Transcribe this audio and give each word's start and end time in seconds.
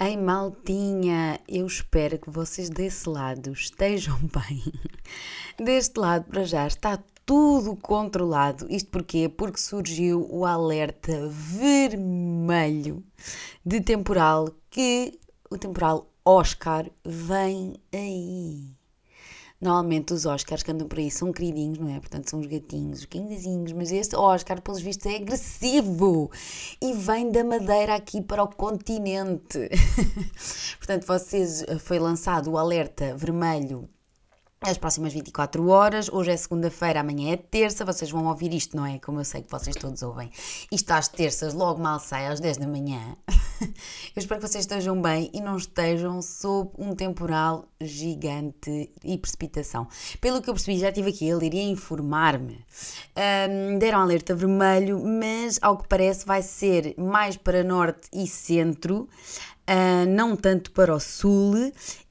Ei, 0.00 0.16
maltinha, 0.16 1.40
eu 1.48 1.66
espero 1.66 2.20
que 2.20 2.30
vocês 2.30 2.70
desse 2.70 3.08
lado 3.08 3.50
estejam 3.50 4.16
bem. 4.32 4.62
Deste 5.58 5.98
lado, 5.98 6.24
para 6.26 6.44
já, 6.44 6.68
está 6.68 7.02
tudo 7.26 7.74
controlado. 7.74 8.64
Isto 8.70 8.90
porquê? 8.90 9.28
Porque 9.28 9.58
surgiu 9.58 10.24
o 10.30 10.46
alerta 10.46 11.28
vermelho 11.28 13.02
de 13.66 13.80
temporal 13.80 14.48
que 14.70 15.18
o 15.50 15.58
temporal 15.58 16.08
Oscar 16.24 16.88
vem 17.04 17.74
aí. 17.92 18.77
Normalmente 19.60 20.12
os 20.12 20.24
Oscars 20.24 20.62
que 20.62 20.70
andam 20.70 20.86
por 20.86 20.98
aí 20.98 21.10
são 21.10 21.32
queridinhos, 21.32 21.78
não 21.78 21.88
é? 21.88 21.98
Portanto, 21.98 22.30
são 22.30 22.38
os 22.38 22.46
gatinhos, 22.46 23.00
os 23.00 23.04
quinzinhos, 23.06 23.72
mas 23.72 23.90
este 23.90 24.14
Oscar, 24.14 24.62
pelos 24.62 24.80
vistos, 24.80 25.06
é 25.06 25.16
agressivo 25.16 26.30
e 26.80 26.92
vem 26.92 27.32
da 27.32 27.42
Madeira 27.42 27.96
aqui 27.96 28.22
para 28.22 28.42
o 28.42 28.48
continente. 28.48 29.68
Portanto, 30.78 31.06
vocês 31.06 31.64
foi 31.80 31.98
lançado 31.98 32.52
o 32.52 32.58
alerta 32.58 33.16
vermelho 33.16 33.88
as 34.60 34.76
próximas 34.76 35.12
24 35.12 35.68
horas. 35.68 36.08
Hoje 36.08 36.32
é 36.32 36.36
segunda-feira, 36.36 37.00
amanhã 37.00 37.32
é 37.32 37.36
terça. 37.36 37.84
Vocês 37.84 38.10
vão 38.10 38.26
ouvir 38.26 38.52
isto, 38.52 38.76
não 38.76 38.84
é? 38.84 38.98
Como 38.98 39.20
eu 39.20 39.24
sei 39.24 39.42
que 39.42 39.50
vocês 39.50 39.76
todos 39.76 40.02
ouvem. 40.02 40.30
Isto 40.70 40.90
às 40.90 41.08
terças, 41.08 41.54
logo 41.54 41.80
mal 41.80 42.00
sai, 42.00 42.26
às 42.26 42.40
10 42.40 42.56
da 42.56 42.66
manhã. 42.66 43.16
Eu 44.14 44.20
espero 44.20 44.40
que 44.40 44.48
vocês 44.48 44.64
estejam 44.64 45.00
bem 45.00 45.30
e 45.32 45.40
não 45.40 45.56
estejam 45.56 46.20
sob 46.22 46.70
um 46.78 46.94
temporal 46.94 47.68
gigante 47.80 48.90
e 49.04 49.18
precipitação. 49.18 49.86
Pelo 50.20 50.40
que 50.40 50.48
eu 50.50 50.54
percebi, 50.54 50.78
já 50.78 50.88
estive 50.88 51.10
aqui, 51.10 51.28
ele 51.28 51.46
iria 51.46 51.62
informar-me. 51.64 52.64
Um, 53.16 53.78
deram 53.78 54.00
alerta 54.00 54.34
vermelho, 54.34 55.02
mas 55.04 55.58
ao 55.60 55.78
que 55.78 55.88
parece 55.88 56.24
vai 56.26 56.42
ser 56.42 56.94
mais 56.96 57.36
para 57.36 57.62
norte 57.62 58.08
e 58.12 58.26
centro 58.26 59.08
uh, 59.68 60.06
não 60.08 60.34
tanto 60.34 60.72
para 60.72 60.94
o 60.94 61.00
sul, 61.00 61.54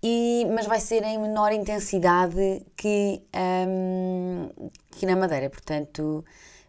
e, 0.01 0.45
mas 0.53 0.67
vai 0.67 0.79
ser 0.79 1.03
em 1.03 1.19
menor 1.19 1.51
intensidade 1.51 2.65
que, 2.75 3.21
um, 3.67 4.49
que 4.91 5.05
na 5.05 5.15
Madeira. 5.15 5.49
Portanto, 5.49 6.23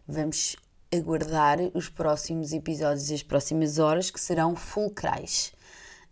vamos 0.07 0.57
aguardar 0.93 1.59
os 1.73 1.87
próximos 1.89 2.51
episódios 2.51 3.09
e 3.09 3.13
as 3.13 3.23
próximas 3.23 3.79
horas 3.79 4.09
que 4.09 4.19
serão 4.19 4.55
fulcrais. 4.55 5.51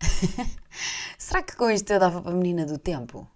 Será 1.18 1.42
que 1.42 1.56
com 1.56 1.70
isto 1.70 1.92
eu 1.92 1.98
dava 1.98 2.22
para 2.22 2.30
a 2.30 2.34
menina 2.34 2.64
do 2.64 2.78
tempo? 2.78 3.26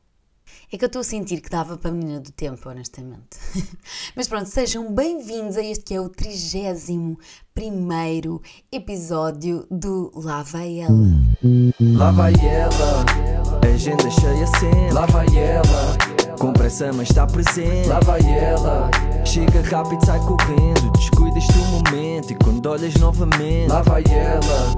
É 0.73 0.79
que 0.79 0.85
eu 0.85 0.87
estou 0.87 1.01
a 1.01 1.05
sentir 1.05 1.43
que 1.43 1.51
dava 1.51 1.77
para 1.77 1.91
a 1.91 1.93
menina 1.93 2.19
do 2.19 2.33
tempo, 2.33 2.67
honestamente. 2.67 3.37
Mas 4.17 4.27
pronto, 4.27 4.49
sejam 4.49 4.91
bem-vindos 4.91 5.59
a 5.59 5.63
este 5.63 5.85
que 5.85 5.95
é 5.95 6.01
o 6.01 6.09
31 6.09 7.17
primeiro 7.55 8.41
episódio 8.71 9.67
do 9.71 10.11
Lá 10.15 10.43
Vai 10.43 10.79
Ela. 10.79 10.97
Lá 11.99 12.11
vai 12.13 12.33
ela, 12.35 13.05
agenda 13.75 14.11
cheia 14.11 14.47
sempre. 14.47 14.93
Lá 14.93 15.05
vai 15.07 15.27
ela, 15.37 15.99
com 16.43 16.53
pressa 16.53 16.93
mas 16.93 17.09
está 17.09 17.25
presente. 17.25 17.89
Lá 17.89 18.01
vai 18.01 18.21
ela, 18.21 18.91
chega 19.25 19.63
rápido, 19.63 20.05
sai 20.05 20.19
correndo. 20.19 20.91
Descuidas 20.91 21.47
do 21.47 21.59
momento 21.67 22.33
e 22.33 22.35
quando 22.35 22.67
olhas 22.67 22.95
novamente. 22.97 23.69
Lá 23.69 23.81
vai 23.83 24.03
ela, 24.09 24.75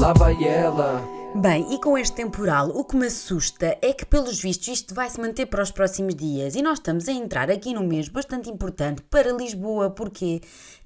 lá 0.00 0.12
vai 0.14 0.42
ela. 0.42 1.00
Bem, 1.36 1.72
e 1.72 1.80
com 1.80 1.96
este 1.96 2.16
temporal, 2.16 2.70
o 2.70 2.82
que 2.82 2.96
me 2.96 3.06
assusta 3.06 3.78
é 3.80 3.92
que, 3.92 4.04
pelos 4.04 4.40
vistos, 4.40 4.66
isto 4.66 4.94
vai 4.94 5.08
se 5.08 5.20
manter 5.20 5.46
para 5.46 5.62
os 5.62 5.70
próximos 5.70 6.16
dias 6.16 6.56
e 6.56 6.62
nós 6.62 6.78
estamos 6.78 7.06
a 7.06 7.12
entrar 7.12 7.48
aqui 7.48 7.72
num 7.72 7.86
mês 7.86 8.08
bastante 8.08 8.50
importante 8.50 9.02
para 9.02 9.30
Lisboa, 9.30 9.90
porque 9.90 10.40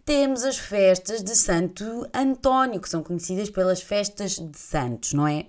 temos 0.04 0.44
as 0.44 0.58
festas 0.58 1.22
de 1.22 1.34
Santo 1.34 2.06
António, 2.12 2.80
que 2.80 2.88
são 2.90 3.02
conhecidas 3.02 3.48
pelas 3.48 3.80
festas 3.80 4.32
de 4.32 4.58
Santos, 4.58 5.14
não 5.14 5.26
é? 5.26 5.46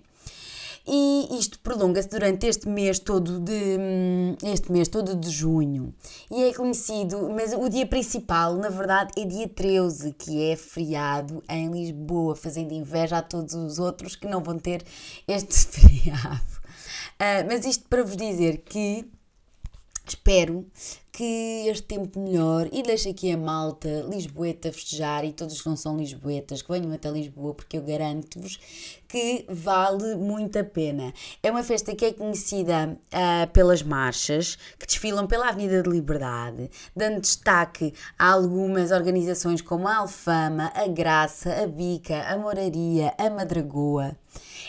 E 0.86 1.30
isto 1.40 1.60
prolonga-se 1.60 2.10
durante 2.10 2.46
este 2.46 2.68
mês 2.68 3.00
todo 3.00 3.40
de 3.40 3.78
hum, 3.80 4.36
este 4.44 4.72
mês 4.72 4.88
todo 4.90 5.16
de 5.16 5.30
junho. 5.30 5.94
E 6.30 6.44
é 6.44 6.54
conhecido, 6.54 7.30
mas 7.30 7.54
o 7.54 7.70
dia 7.70 7.86
principal 7.86 8.56
na 8.56 8.70
verdade 8.70 9.12
é 9.18 9.26
dia 9.26 9.48
13 9.48 10.14
que 10.14 10.52
é 10.52 10.56
feriado 10.56 11.42
em 11.50 11.72
Lisboa 11.72 12.36
fazendo 12.36 12.74
inveja 12.74 13.20
a 13.20 13.22
todos 13.22 13.54
os 13.54 13.80
outros 13.80 14.16
que 14.16 14.28
não 14.28 14.44
vão 14.44 14.60
ter 14.60 14.84
este 15.28 15.56
feriado. 15.80 16.64
Uh, 17.14 17.48
mas 17.48 17.66
isto 17.66 17.88
para 17.88 18.04
vos 18.04 18.18
dizer 18.18 18.64
que 18.66 19.06
espero 20.06 20.66
que 21.14 21.68
este 21.68 21.84
tempo 21.84 22.20
melhor 22.20 22.68
e 22.72 22.82
deixo 22.82 23.08
aqui 23.08 23.32
a 23.32 23.38
malta 23.38 24.04
lisboeta 24.10 24.72
festejar 24.72 25.24
e 25.24 25.32
todos 25.32 25.62
que 25.62 25.70
não 25.70 25.76
são 25.76 25.96
lisboetas 25.96 26.64
que 26.64 26.72
venham 26.72 26.92
até 26.92 27.10
Lisboa 27.12 27.54
porque 27.54 27.78
eu 27.78 27.84
garanto-vos 27.84 28.60
que 29.08 29.46
vale 29.48 30.16
muito 30.16 30.58
a 30.58 30.64
pena. 30.64 31.14
É 31.44 31.52
uma 31.52 31.62
festa 31.62 31.96
que 31.96 32.04
é 32.04 32.14
conhecida 32.14 32.98
uh, 33.14 33.48
pelas 33.52 33.84
marchas 33.84 34.58
que 34.80 34.88
desfilam 34.88 35.28
pela 35.28 35.50
Avenida 35.50 35.84
de 35.84 35.90
Liberdade, 35.90 36.72
dando 36.96 37.22
destaque 37.22 37.94
a 38.18 38.32
algumas 38.32 38.90
organizações 38.90 39.62
como 39.62 39.88
a 39.88 39.98
Alfama, 39.98 40.72
a 40.74 40.88
Graça, 40.88 41.54
a 41.62 41.68
Bica, 41.68 42.24
a 42.24 42.36
Moraria, 42.40 43.14
a 43.20 43.30
Madragoa. 43.30 44.18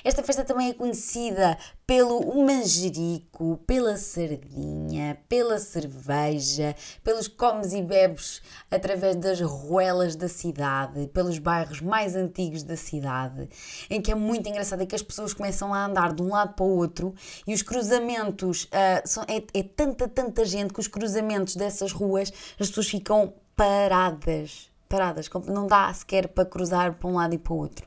Esta 0.04 0.22
festa 0.22 0.44
também 0.44 0.68
é 0.68 0.74
conhecida 0.74 1.56
pelo 1.86 2.44
manjerico, 2.44 3.58
pela 3.66 3.96
sardinha, 3.96 5.18
pela 5.30 5.58
cerveja, 5.58 6.76
pelos 7.02 7.26
comes 7.26 7.72
e 7.72 7.80
bebes 7.80 8.42
através 8.70 9.16
das 9.16 9.40
ruelas 9.40 10.14
da 10.14 10.28
cidade, 10.28 11.06
pelos 11.06 11.38
bairros 11.38 11.80
mais 11.80 12.14
antigos 12.14 12.62
da 12.62 12.76
cidade, 12.76 13.48
em 13.88 14.02
que 14.02 14.12
é 14.12 14.14
muito 14.14 14.46
engraçado 14.46 14.82
é 14.82 14.86
que 14.86 14.94
as 14.94 15.02
pessoas 15.02 15.32
começam 15.32 15.72
a 15.72 15.86
andar 15.86 16.12
de 16.12 16.22
um 16.22 16.28
lado 16.28 16.52
para 16.52 16.66
o 16.66 16.76
outro 16.76 17.14
e 17.46 17.54
os 17.54 17.62
cruzamentos, 17.62 18.64
uh, 18.64 19.08
são, 19.08 19.24
é, 19.26 19.42
é 19.58 19.62
tanta, 19.62 20.06
tanta 20.06 20.44
gente 20.44 20.74
que 20.74 20.80
os 20.80 20.86
cruzamentos 20.86 21.56
dessas 21.56 21.92
ruas 21.92 22.30
as 22.60 22.68
pessoas 22.68 22.88
ficam 22.88 23.32
paradas 23.56 24.73
paradas, 24.94 25.28
não 25.48 25.66
dá 25.66 25.92
sequer 25.92 26.28
para 26.28 26.44
cruzar 26.44 26.94
para 26.94 27.08
um 27.08 27.14
lado 27.14 27.34
e 27.34 27.38
para 27.38 27.52
o 27.52 27.56
outro. 27.56 27.84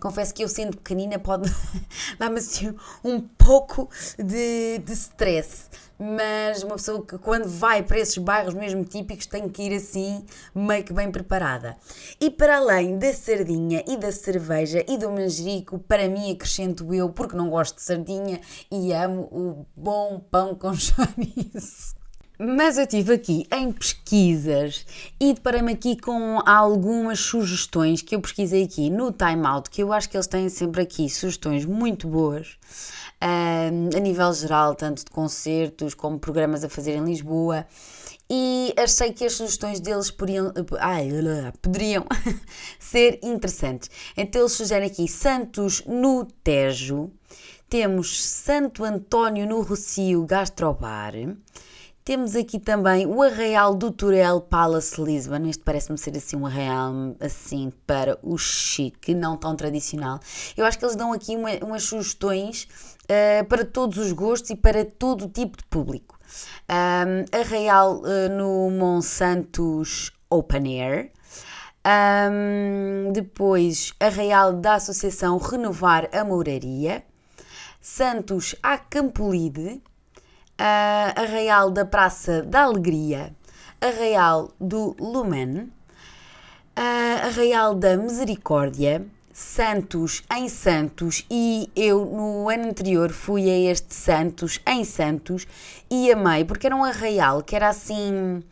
Confesso 0.00 0.34
que 0.34 0.42
eu, 0.42 0.48
sendo 0.48 0.76
pequenina, 0.76 1.16
pode 1.16 1.48
dar-me 2.18 2.38
assim 2.38 2.74
um 3.04 3.20
pouco 3.20 3.88
de, 4.18 4.78
de 4.78 4.92
stress, 4.92 5.66
mas 5.96 6.64
uma 6.64 6.74
pessoa 6.74 7.06
que, 7.06 7.16
quando 7.18 7.48
vai 7.48 7.84
para 7.84 8.00
esses 8.00 8.18
bairros 8.18 8.54
mesmo 8.54 8.84
típicos, 8.84 9.26
tem 9.26 9.48
que 9.48 9.62
ir 9.62 9.76
assim, 9.76 10.26
meio 10.52 10.82
que 10.82 10.92
bem 10.92 11.12
preparada. 11.12 11.76
E 12.20 12.28
para 12.28 12.56
além 12.56 12.98
da 12.98 13.12
sardinha 13.12 13.84
e 13.86 13.96
da 13.96 14.10
cerveja 14.10 14.84
e 14.88 14.98
do 14.98 15.10
manjerico, 15.10 15.78
para 15.78 16.08
mim 16.08 16.32
acrescento 16.32 16.92
eu, 16.92 17.08
porque 17.08 17.36
não 17.36 17.48
gosto 17.48 17.76
de 17.76 17.82
sardinha 17.82 18.40
e 18.68 18.92
amo 18.92 19.28
o 19.30 19.66
bom 19.76 20.18
pão 20.18 20.56
com 20.56 20.74
chouriço. 20.74 21.97
Mas 22.40 22.78
eu 22.78 22.84
estive 22.84 23.14
aqui 23.14 23.46
em 23.52 23.72
pesquisas 23.72 24.86
e 25.18 25.34
deparei-me 25.34 25.72
aqui 25.72 26.00
com 26.00 26.38
algumas 26.46 27.18
sugestões 27.18 28.00
que 28.00 28.14
eu 28.14 28.20
pesquisei 28.20 28.62
aqui 28.62 28.90
no 28.90 29.10
Time 29.10 29.44
Out, 29.44 29.68
que 29.68 29.82
eu 29.82 29.92
acho 29.92 30.08
que 30.08 30.16
eles 30.16 30.28
têm 30.28 30.48
sempre 30.48 30.82
aqui 30.82 31.10
sugestões 31.10 31.64
muito 31.64 32.06
boas 32.06 32.56
um, 33.20 33.96
a 33.96 34.00
nível 34.00 34.32
geral, 34.32 34.76
tanto 34.76 35.04
de 35.04 35.10
concertos 35.10 35.94
como 35.94 36.20
programas 36.20 36.62
a 36.62 36.68
fazer 36.68 36.92
em 36.92 37.04
Lisboa. 37.04 37.66
E 38.30 38.72
achei 38.76 39.12
que 39.12 39.24
as 39.24 39.32
sugestões 39.32 39.80
deles 39.80 40.10
poderiam, 40.10 40.52
ai, 40.78 41.08
poderiam 41.60 42.06
ser 42.78 43.18
interessantes. 43.20 43.90
Então 44.16 44.42
eles 44.42 44.52
sugerem 44.52 44.88
aqui 44.88 45.08
Santos 45.08 45.82
no 45.86 46.24
Tejo, 46.44 47.10
temos 47.68 48.22
Santo 48.22 48.84
António 48.84 49.44
no 49.44 49.60
Rocio 49.62 50.24
Gastrobar, 50.24 51.14
temos 52.08 52.34
aqui 52.34 52.58
também 52.58 53.04
o 53.04 53.20
Arraial 53.22 53.74
do 53.74 53.90
Turel 53.90 54.40
Palace 54.40 54.98
Lisbon. 54.98 55.46
Este 55.46 55.62
parece-me 55.62 55.98
ser 55.98 56.16
assim 56.16 56.36
um 56.36 56.46
arraial 56.46 57.14
assim 57.20 57.70
para 57.86 58.18
o 58.22 58.38
chique, 58.38 59.14
não 59.14 59.36
tão 59.36 59.54
tradicional. 59.54 60.18
Eu 60.56 60.64
acho 60.64 60.78
que 60.78 60.86
eles 60.86 60.96
dão 60.96 61.12
aqui 61.12 61.36
uma, 61.36 61.50
umas 61.62 61.82
sugestões 61.82 62.66
uh, 63.02 63.44
para 63.44 63.62
todos 63.62 63.98
os 63.98 64.12
gostos 64.12 64.48
e 64.48 64.56
para 64.56 64.86
todo 64.86 65.26
o 65.26 65.28
tipo 65.28 65.58
de 65.58 65.64
público. 65.64 66.18
Um, 66.70 67.38
Arraial 67.38 67.98
uh, 67.98 68.34
no 68.34 68.70
Monsantos 68.70 70.10
Open 70.30 70.82
Air. 70.82 71.12
Um, 72.32 73.12
depois, 73.12 73.92
Arraial 74.00 74.54
da 74.54 74.76
Associação 74.76 75.36
Renovar 75.36 76.08
a 76.14 76.24
Mouraria. 76.24 77.04
Santos 77.82 78.56
à 78.62 78.78
Campolide 78.78 79.82
uh, 80.58 81.20
Arraial 81.20 81.70
da 81.70 81.84
Praça 81.84 82.42
da 82.42 82.62
Alegria, 82.62 83.34
Arraial 83.80 84.52
do 84.60 84.96
Lumen, 84.98 85.70
uh, 86.76 87.26
Arraial 87.26 87.74
da 87.74 87.96
Misericórdia, 87.96 89.06
Santos 89.32 90.24
em 90.36 90.48
Santos 90.48 91.24
e 91.30 91.70
eu 91.76 92.04
no 92.04 92.48
ano 92.48 92.70
anterior 92.70 93.10
fui 93.10 93.48
a 93.48 93.70
este 93.70 93.94
Santos 93.94 94.60
em 94.66 94.82
Santos 94.84 95.46
e 95.88 96.10
amei 96.10 96.44
porque 96.44 96.66
era 96.66 96.74
um 96.74 96.84
arraial 96.84 97.42
que 97.42 97.54
era 97.54 97.68
assim 97.68 98.42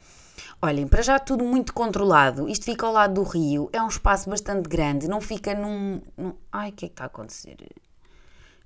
Olhem, 0.62 0.86
para 0.86 1.02
já 1.02 1.18
tudo 1.18 1.44
muito 1.44 1.74
controlado. 1.74 2.48
Isto 2.48 2.64
fica 2.64 2.86
ao 2.86 2.92
lado 2.92 3.14
do 3.14 3.22
rio, 3.22 3.68
é 3.72 3.82
um 3.82 3.88
espaço 3.88 4.30
bastante 4.30 4.68
grande, 4.68 5.06
não 5.06 5.20
fica 5.20 5.54
num. 5.54 6.00
num... 6.16 6.32
Ai, 6.50 6.70
o 6.70 6.72
que 6.72 6.86
é 6.86 6.88
que 6.88 6.94
está 6.94 7.04
a 7.04 7.06
acontecer? 7.08 7.56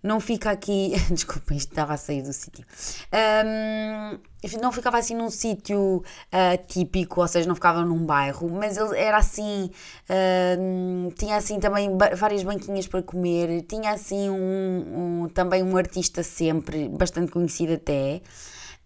Não 0.03 0.21
fica 0.21 0.51
aqui. 0.51 0.93
Desculpem, 1.11 1.57
isto 1.57 1.71
estava 1.71 1.95
a 1.95 1.97
sair 1.97 2.23
do 2.23 2.33
sítio. 2.33 2.65
Um, 3.13 4.19
não 4.61 4.73
ficava 4.73 4.99
assim 4.99 5.15
num 5.15 5.31
sítio 5.31 5.79
uh, 5.99 6.67
típico, 6.67 7.21
ou 7.21 7.29
seja, 7.29 7.47
não 7.47 7.55
ficava 7.55 7.85
num 7.85 8.05
bairro, 8.05 8.49
mas 8.51 8.77
ele 8.77 8.97
era 8.99 9.19
assim. 9.19 9.71
Uh, 10.09 11.11
tinha 11.13 11.37
assim 11.37 11.61
também 11.61 11.91
várias 12.17 12.43
banquinhas 12.43 12.87
para 12.87 13.03
comer, 13.03 13.63
tinha 13.63 13.93
assim 13.93 14.31
um, 14.31 15.23
um, 15.25 15.29
também 15.29 15.63
um 15.63 15.77
artista 15.77 16.23
sempre, 16.23 16.89
bastante 16.89 17.31
conhecido 17.31 17.75
até 17.75 18.23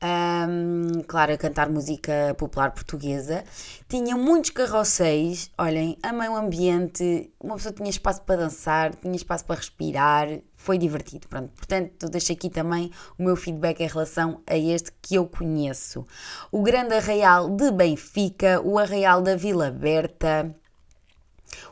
um, 0.04 1.02
claro, 1.06 1.32
a 1.32 1.38
cantar 1.38 1.70
música 1.70 2.34
popular 2.36 2.72
portuguesa. 2.72 3.42
Tinha 3.88 4.16
muitos 4.16 4.50
carrosséis, 4.50 5.50
olhem, 5.56 5.96
amei 6.02 6.28
o 6.28 6.36
ambiente, 6.36 7.32
uma 7.40 7.56
pessoa 7.56 7.72
tinha 7.72 7.88
espaço 7.88 8.22
para 8.22 8.42
dançar, 8.42 8.94
tinha 8.94 9.16
espaço 9.16 9.44
para 9.44 9.56
respirar, 9.56 10.28
foi 10.56 10.76
divertido. 10.76 11.26
Pronto, 11.28 11.50
portanto, 11.56 12.08
deixo 12.10 12.32
aqui 12.32 12.50
também 12.50 12.90
o 13.18 13.24
meu 13.24 13.36
feedback 13.36 13.80
em 13.80 13.86
relação 13.86 14.42
a 14.46 14.56
este 14.56 14.92
que 15.00 15.14
eu 15.14 15.26
conheço. 15.26 16.06
O 16.52 16.62
Grande 16.62 16.94
Arraial 16.94 17.48
de 17.50 17.70
Benfica, 17.70 18.60
o 18.62 18.78
Arraial 18.78 19.22
da 19.22 19.36
Vila 19.36 19.70
Berta. 19.70 20.54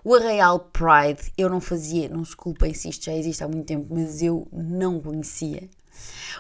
O 0.05 0.14
Arraial 0.14 0.61
Pride, 0.73 1.32
eu 1.37 1.50
não 1.50 1.61
fazia, 1.61 2.08
não 2.08 2.23
desculpem 2.23 2.73
se 2.73 2.88
isto 2.88 3.05
já 3.05 3.14
existe 3.14 3.43
há 3.43 3.49
muito 3.49 3.67
tempo, 3.67 3.87
mas 3.90 4.23
eu 4.23 4.46
não 4.52 5.00
conhecia 5.00 5.69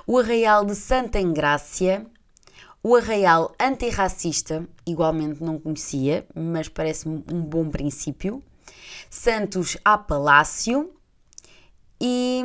o 0.06 0.18
Arraial 0.18 0.64
de 0.64 0.74
Santa 0.74 1.20
Engrácia, 1.20 2.06
o 2.82 2.96
Arraial 2.96 3.54
Antirracista, 3.60 4.66
igualmente 4.86 5.42
não 5.42 5.58
conhecia, 5.58 6.26
mas 6.34 6.68
parece-me 6.68 7.24
um 7.32 7.42
bom 7.42 7.68
princípio, 7.68 8.42
Santos 9.08 9.76
a 9.84 9.96
Palácio 9.96 10.92
e 12.02 12.42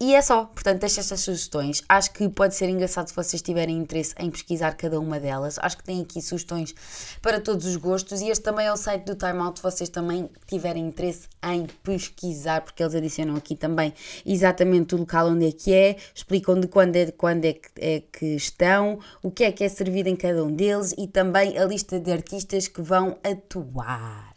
e 0.00 0.14
é 0.14 0.22
só, 0.22 0.46
portanto, 0.46 0.80
deixo 0.80 1.00
estas 1.00 1.20
sugestões. 1.20 1.82
Acho 1.88 2.12
que 2.12 2.28
pode 2.28 2.54
ser 2.54 2.68
engraçado 2.68 3.08
se 3.08 3.14
vocês 3.14 3.40
tiverem 3.40 3.78
interesse 3.78 4.14
em 4.18 4.30
pesquisar 4.30 4.74
cada 4.74 4.98
uma 4.98 5.20
delas. 5.20 5.58
Acho 5.58 5.78
que 5.78 5.84
tem 5.84 6.00
aqui 6.00 6.20
sugestões 6.20 6.74
para 7.22 7.40
todos 7.40 7.64
os 7.64 7.76
gostos 7.76 8.20
e 8.20 8.28
este 8.28 8.42
também 8.42 8.66
é 8.66 8.72
o 8.72 8.76
site 8.76 9.04
do 9.04 9.14
Time 9.14 9.38
Out 9.38 9.58
se 9.58 9.62
vocês 9.62 9.88
também 9.88 10.28
tiverem 10.46 10.86
interesse 10.86 11.28
em 11.42 11.66
pesquisar, 11.82 12.62
porque 12.62 12.82
eles 12.82 12.94
adicionam 12.94 13.36
aqui 13.36 13.54
também 13.54 13.92
exatamente 14.26 14.94
o 14.94 14.98
local 14.98 15.28
onde 15.28 15.46
é 15.46 15.52
que 15.52 15.72
é, 15.72 15.96
explicam 16.14 16.58
de 16.58 16.66
quando 16.66 16.96
é, 16.96 17.10
quando 17.12 17.44
é, 17.44 17.52
que, 17.52 17.68
é 17.78 18.00
que 18.00 18.26
estão, 18.34 18.98
o 19.22 19.30
que 19.30 19.44
é 19.44 19.52
que 19.52 19.64
é 19.64 19.68
servido 19.68 20.08
em 20.08 20.16
cada 20.16 20.44
um 20.44 20.52
deles 20.52 20.94
e 20.98 21.06
também 21.06 21.56
a 21.56 21.64
lista 21.64 22.00
de 22.00 22.10
artistas 22.10 22.68
que 22.68 22.82
vão 22.82 23.16
atuar. 23.22 24.33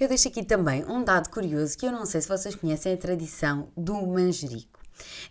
Eu 0.00 0.06
deixo 0.06 0.28
aqui 0.28 0.44
também 0.44 0.84
um 0.84 1.02
dado 1.02 1.28
curioso 1.28 1.76
que 1.76 1.84
eu 1.84 1.90
não 1.90 2.06
sei 2.06 2.20
se 2.20 2.28
vocês 2.28 2.54
conhecem 2.54 2.92
a 2.92 2.96
tradição 2.96 3.68
do 3.76 4.06
manjerico. 4.06 4.78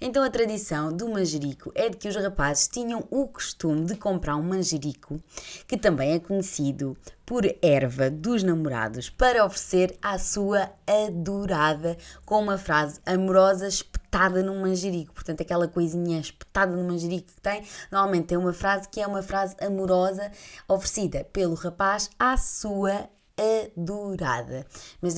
Então 0.01 0.21
a 0.21 0.29
tradição 0.29 0.91
do 0.91 1.07
manjerico 1.07 1.71
é 1.73 1.87
de 1.87 1.95
que 1.95 2.09
os 2.09 2.15
rapazes 2.17 2.67
tinham 2.67 3.07
o 3.09 3.27
costume 3.27 3.85
de 3.85 3.95
comprar 3.95 4.35
um 4.35 4.43
manjerico, 4.43 5.23
que 5.65 5.77
também 5.77 6.11
é 6.11 6.19
conhecido 6.19 6.97
por 7.25 7.43
erva 7.61 8.09
dos 8.09 8.43
namorados, 8.43 9.09
para 9.09 9.45
oferecer 9.45 9.97
à 10.01 10.19
sua 10.19 10.69
adorada 10.85 11.97
com 12.25 12.41
uma 12.41 12.57
frase 12.57 12.99
amorosa 13.05 13.69
espetada 13.69 14.43
no 14.43 14.53
manjerico. 14.59 15.13
Portanto, 15.13 15.39
aquela 15.39 15.69
coisinha 15.69 16.19
espetada 16.19 16.75
no 16.75 16.83
manjerico 16.83 17.31
que 17.31 17.41
tem, 17.41 17.63
normalmente 17.89 18.27
tem 18.27 18.37
uma 18.37 18.53
frase 18.53 18.89
que 18.89 18.99
é 18.99 19.07
uma 19.07 19.23
frase 19.23 19.55
amorosa 19.61 20.29
oferecida 20.67 21.23
pelo 21.31 21.55
rapaz 21.55 22.09
à 22.19 22.35
sua 22.35 23.09
adorada. 23.37 24.65
Mas, 25.01 25.15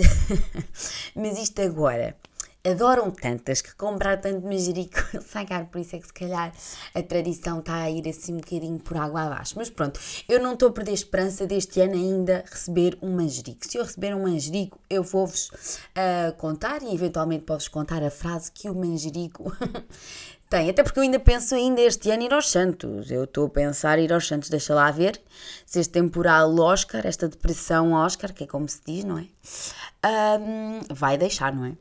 mas 1.16 1.38
isto 1.38 1.62
agora 1.62 2.16
adoram 2.64 3.10
tantas 3.10 3.62
que 3.62 3.74
comprar 3.76 4.18
tanto 4.18 4.46
manjerico 4.46 5.00
sacar, 5.26 5.66
por 5.68 5.80
isso 5.80 5.96
é 5.96 6.00
que 6.00 6.08
se 6.08 6.14
calhar 6.14 6.54
a 6.94 7.02
tradição 7.02 7.60
está 7.60 7.76
a 7.76 7.90
ir 7.90 8.08
assim 8.08 8.34
um 8.34 8.38
bocadinho 8.38 8.80
por 8.80 8.98
água 8.98 9.24
abaixo. 9.24 9.54
Mas 9.58 9.70
pronto, 9.70 10.00
eu 10.28 10.42
não 10.42 10.54
estou 10.54 10.70
a 10.70 10.72
perder 10.72 10.94
esperança 10.94 11.46
deste 11.46 11.80
ano 11.80 11.94
ainda 11.94 12.44
receber 12.50 12.98
um 13.02 13.16
manjerico. 13.16 13.66
Se 13.66 13.78
eu 13.78 13.84
receber 13.84 14.14
um 14.14 14.24
manjerico, 14.24 14.80
eu 14.90 15.04
vou-vos 15.04 15.50
uh, 15.50 16.34
contar 16.38 16.82
e 16.84 16.94
eventualmente 16.94 17.46
posso-vos 17.46 17.70
contar 17.70 18.04
a 18.04 18.12
frase 18.12 18.52
que 18.52 18.70
o 18.70 18.76
manjerico 18.76 19.52
Tem, 20.50 20.68
até 20.68 20.82
porque 20.82 20.98
eu 20.98 21.04
ainda 21.04 21.20
penso 21.20 21.54
ainda 21.54 21.80
este 21.80 22.10
ano 22.10 22.24
ir 22.24 22.34
aos 22.34 22.50
Santos. 22.50 23.12
Eu 23.12 23.26
estou 23.26 23.46
a 23.46 23.50
pensar 23.50 24.00
ir 24.00 24.12
aos 24.12 24.28
Santos, 24.28 24.50
deixa 24.50 24.74
lá 24.74 24.90
ver 24.90 25.22
se 25.64 25.80
este 25.80 25.92
temporal 25.92 26.58
Oscar, 26.60 27.06
esta 27.06 27.28
depressão 27.28 27.94
Oscar, 27.94 28.34
que 28.34 28.46
é 28.46 28.48
como 28.48 28.68
se 28.68 28.82
diz, 28.84 29.04
não 29.04 29.20
é? 29.20 29.28
Um, 30.40 30.82
vai 30.92 31.20
deixar, 31.20 31.54
não 31.54 31.66
é? 31.66 31.78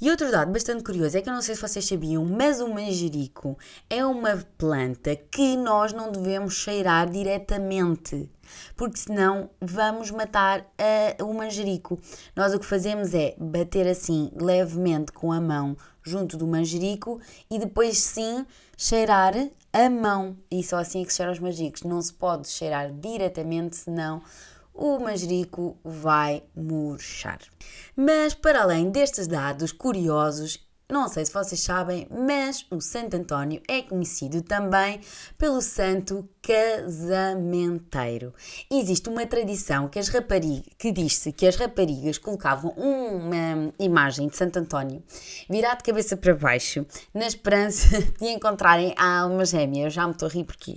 E 0.00 0.10
outro 0.10 0.32
dado 0.32 0.50
bastante 0.50 0.82
curioso 0.82 1.18
é 1.18 1.20
que 1.20 1.28
eu 1.28 1.34
não 1.34 1.42
sei 1.42 1.54
se 1.54 1.60
vocês 1.60 1.84
sabiam, 1.84 2.24
mas 2.24 2.60
o 2.60 2.68
manjerico 2.68 3.58
é 3.90 4.04
uma 4.04 4.36
planta 4.56 5.14
que 5.14 5.54
nós 5.56 5.92
não 5.92 6.10
devemos 6.10 6.54
cheirar 6.54 7.08
diretamente, 7.08 8.28
porque 8.74 8.96
senão 8.96 9.50
vamos 9.60 10.10
matar 10.10 10.66
a, 10.78 11.22
o 11.22 11.32
manjerico. 11.34 12.00
Nós 12.34 12.54
o 12.54 12.58
que 12.58 12.66
fazemos 12.66 13.14
é 13.14 13.36
bater 13.38 13.86
assim 13.86 14.32
levemente 14.34 15.12
com 15.12 15.30
a 15.30 15.40
mão 15.40 15.76
junto 16.02 16.36
do 16.36 16.46
manjerico 16.46 17.20
e 17.50 17.58
depois 17.58 17.98
sim 17.98 18.46
cheirar 18.76 19.34
a 19.72 19.90
mão. 19.90 20.36
E 20.50 20.62
só 20.62 20.76
assim 20.76 21.02
é 21.02 21.04
que 21.04 21.10
se 21.10 21.16
cheira 21.16 21.32
os 21.32 21.38
manjericos. 21.38 21.82
Não 21.82 22.00
se 22.00 22.12
pode 22.12 22.48
cheirar 22.48 22.92
diretamente, 22.92 23.76
senão 23.76 24.22
o 24.74 24.98
manjerico 24.98 25.76
vai 25.84 26.42
murchar. 26.54 27.38
Mas 27.94 28.34
para 28.34 28.62
além 28.62 28.90
destes 28.90 29.26
dados 29.26 29.72
curiosos, 29.72 30.58
não 30.92 31.08
sei 31.08 31.24
se 31.24 31.32
vocês 31.32 31.60
sabem, 31.60 32.06
mas 32.10 32.66
o 32.70 32.80
Santo 32.80 33.16
António 33.16 33.62
é 33.66 33.80
conhecido 33.80 34.42
também 34.42 35.00
pelo 35.38 35.62
santo 35.62 36.28
casamenteiro. 36.42 38.34
Existe 38.70 39.08
uma 39.08 39.26
tradição 39.26 39.88
que, 39.88 39.98
as 39.98 40.08
raparigas, 40.08 40.64
que 40.76 40.92
diz-se 40.92 41.32
que 41.32 41.46
as 41.46 41.56
raparigas 41.56 42.18
colocavam 42.18 42.72
uma 42.76 43.72
imagem 43.78 44.28
de 44.28 44.36
Santo 44.36 44.58
António 44.58 45.02
virado 45.48 45.78
de 45.78 45.84
cabeça 45.84 46.16
para 46.16 46.34
baixo, 46.34 46.84
na 47.14 47.26
esperança 47.26 47.98
de 48.20 48.26
encontrarem 48.26 48.94
a 48.98 49.20
alma 49.20 49.46
gêmea. 49.46 49.86
Eu 49.86 49.90
já 49.90 50.06
me 50.06 50.12
estou 50.12 50.28
a 50.28 50.30
rir 50.30 50.44
porque 50.44 50.76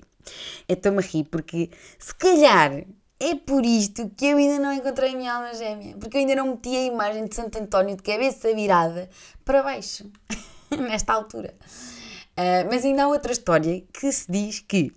eu 0.68 0.76
estou-me 0.76 1.00
a 1.00 1.02
rir 1.02 1.26
porque 1.26 1.70
se 2.00 2.16
calhar 2.16 2.86
é 3.20 3.36
por 3.36 3.66
isto 3.66 4.10
que 4.10 4.26
eu 4.26 4.38
ainda 4.38 4.60
não 4.60 4.74
encontrei 4.74 5.14
a 5.14 5.16
minha 5.16 5.34
alma 5.34 5.54
gêmea, 5.54 5.96
porque 5.98 6.18
eu 6.18 6.22
ainda 6.22 6.36
não 6.36 6.48
meti 6.48 6.76
a 6.76 6.84
imagem 6.84 7.26
de 7.26 7.36
Santo 7.36 7.58
António 7.58 7.96
de 7.96 8.04
cabeça 8.04 8.54
virada 8.54 9.10
para 9.44 9.64
baixo, 9.64 10.10
nesta 10.78 11.14
altura. 11.14 11.54
Uh, 12.38 12.68
mas 12.70 12.84
ainda 12.84 13.04
há 13.04 13.08
outra 13.08 13.32
história 13.32 13.82
que 13.94 14.12
se 14.12 14.30
diz 14.30 14.60
que, 14.60 14.92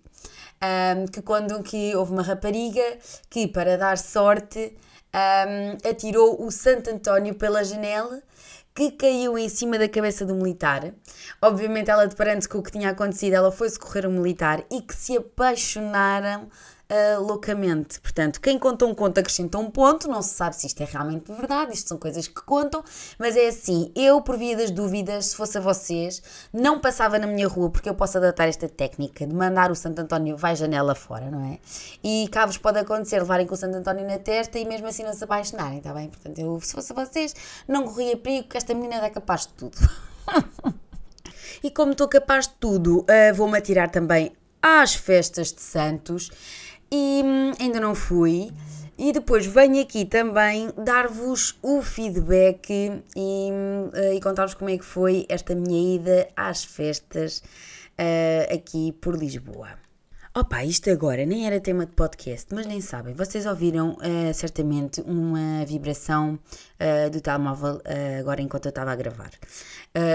um, 0.97 1.07
que 1.07 1.23
quando 1.23 1.62
que 1.62 1.95
houve 1.95 2.12
uma 2.12 2.23
rapariga 2.23 2.99
que, 3.31 3.47
para 3.47 3.78
dar 3.78 3.97
sorte, 3.97 4.76
um, 5.14 5.88
atirou 5.88 6.45
o 6.45 6.50
Santo 6.50 6.90
António 6.90 7.35
pela 7.35 7.62
janela 7.62 8.21
que 8.75 8.93
caiu 8.93 9.37
em 9.37 9.49
cima 9.49 9.76
da 9.76 9.88
cabeça 9.88 10.25
do 10.25 10.37
militar. 10.37 10.93
Obviamente, 11.43 11.90
ela 11.90 12.07
deparando-se 12.07 12.49
com 12.49 12.59
o 12.59 12.62
que 12.62 12.71
tinha 12.71 12.90
acontecido, 12.90 13.35
ela 13.35 13.50
foi 13.50 13.69
socorrer 13.71 14.07
o 14.07 14.11
militar 14.11 14.64
e 14.71 14.81
que 14.81 14.95
se 14.95 15.16
apaixonaram 15.16 16.49
uh, 16.90 17.23
loucamente. 17.23 18.00
Portanto, 18.00 18.40
quem 18.40 18.59
conta 18.59 18.85
um 18.87 18.95
conto 18.95 19.18
acrescenta 19.18 19.59
um 19.59 19.71
ponto, 19.71 20.09
não 20.09 20.23
se 20.23 20.35
sabe 20.35 20.57
se 20.57 20.66
isto 20.66 20.83
é 20.83 20.87
realmente 20.87 21.30
verdade, 21.33 21.75
isto 21.75 21.88
são 21.88 21.99
coisas 21.99 22.26
que 22.26 22.42
contam, 22.42 22.83
mas 23.18 23.37
é 23.37 23.49
assim, 23.49 23.92
eu, 23.95 24.21
por 24.21 24.37
via 24.37 24.57
das 24.57 24.71
dúvidas, 24.71 25.26
se 25.26 25.37
fosse 25.37 25.59
a 25.59 25.61
vocês, 25.61 26.23
não 26.52 26.80
passava 26.80 27.18
na 27.18 27.26
minha 27.26 27.47
rua, 27.47 27.71
porque 27.71 27.88
eu 27.88 27.95
posso 27.95 28.18
adotar 28.18 28.49
esta 28.49 28.68
técnica 28.68 29.26
de 29.26 29.35
mandar 29.35 29.71
o 29.71 29.75
Santo 29.75 30.00
António 30.00 30.37
vai 30.37 30.57
janela 30.57 30.95
fora, 30.95 31.30
não 31.30 31.45
é? 31.45 31.59
E 32.02 32.28
cá 32.28 32.47
vos 32.47 32.59
pode 32.59 32.78
acontecer 32.78 33.18
levarem 33.18 33.47
com 33.47 33.54
o 33.54 33.57
Santo 33.57 33.76
António 33.76 34.07
na 34.07 34.18
testa 34.18 34.59
e 34.59 34.64
mesmo 34.64 34.87
assim 34.87 35.02
não 35.02 35.12
se 35.12 35.25
apaixonarem, 35.25 35.78
está 35.78 35.92
bem? 35.92 36.09
Portanto, 36.09 36.38
eu, 36.38 36.61
se 36.61 36.73
fosse 36.73 36.92
a 36.92 36.95
vocês, 36.95 37.35
não 37.66 37.85
corria 37.85 38.16
perigo, 38.16 38.49
que 38.49 38.57
esta 38.57 38.75
menina 38.75 39.04
é 39.04 39.11
capaz 39.11 39.42
de 39.42 39.52
tudo. 39.54 39.76
e 41.62 41.71
como 41.71 41.92
estou 41.92 42.09
capaz 42.09 42.47
de 42.47 42.54
tudo, 42.54 43.00
uh, 43.00 43.35
vou-me 43.35 43.59
atirar 43.59 43.90
também 43.90 44.33
às 44.62 44.95
festas 44.95 45.52
de 45.52 45.61
Santos 45.61 46.30
e 46.90 47.23
hum, 47.25 47.52
ainda 47.61 47.80
não 47.80 47.95
fui. 47.95 48.50
E 48.97 49.12
depois 49.12 49.47
venho 49.47 49.80
aqui 49.80 50.04
também 50.04 50.71
dar-vos 50.76 51.57
o 51.62 51.80
feedback 51.83 52.71
e, 53.16 53.50
hum, 53.52 53.90
e 54.14 54.21
contar-vos 54.21 54.54
como 54.54 54.71
é 54.71 54.76
que 54.76 54.85
foi 54.85 55.25
esta 55.28 55.54
minha 55.54 55.97
ida 55.97 56.28
às 56.37 56.64
festas 56.64 57.38
uh, 57.99 58.54
aqui 58.54 58.92
por 59.00 59.16
Lisboa. 59.16 59.88
Opa, 60.37 60.62
isto 60.62 60.90
agora 60.90 61.25
nem 61.25 61.47
era 61.47 61.58
tema 61.58 61.87
de 61.87 61.92
podcast, 61.92 62.54
mas 62.54 62.66
nem 62.66 62.82
sabem. 62.82 63.14
Vocês 63.14 63.47
ouviram 63.47 63.92
uh, 63.94 64.35
certamente 64.35 65.00
uma 65.00 65.64
vibração 65.64 66.38
uh, 66.78 67.11
do 67.11 67.18
telemóvel 67.20 67.76
uh, 67.76 68.20
agora 68.20 68.42
enquanto 68.42 68.66
eu 68.66 68.68
estava 68.68 68.92
a 68.92 68.94
gravar. 68.94 69.30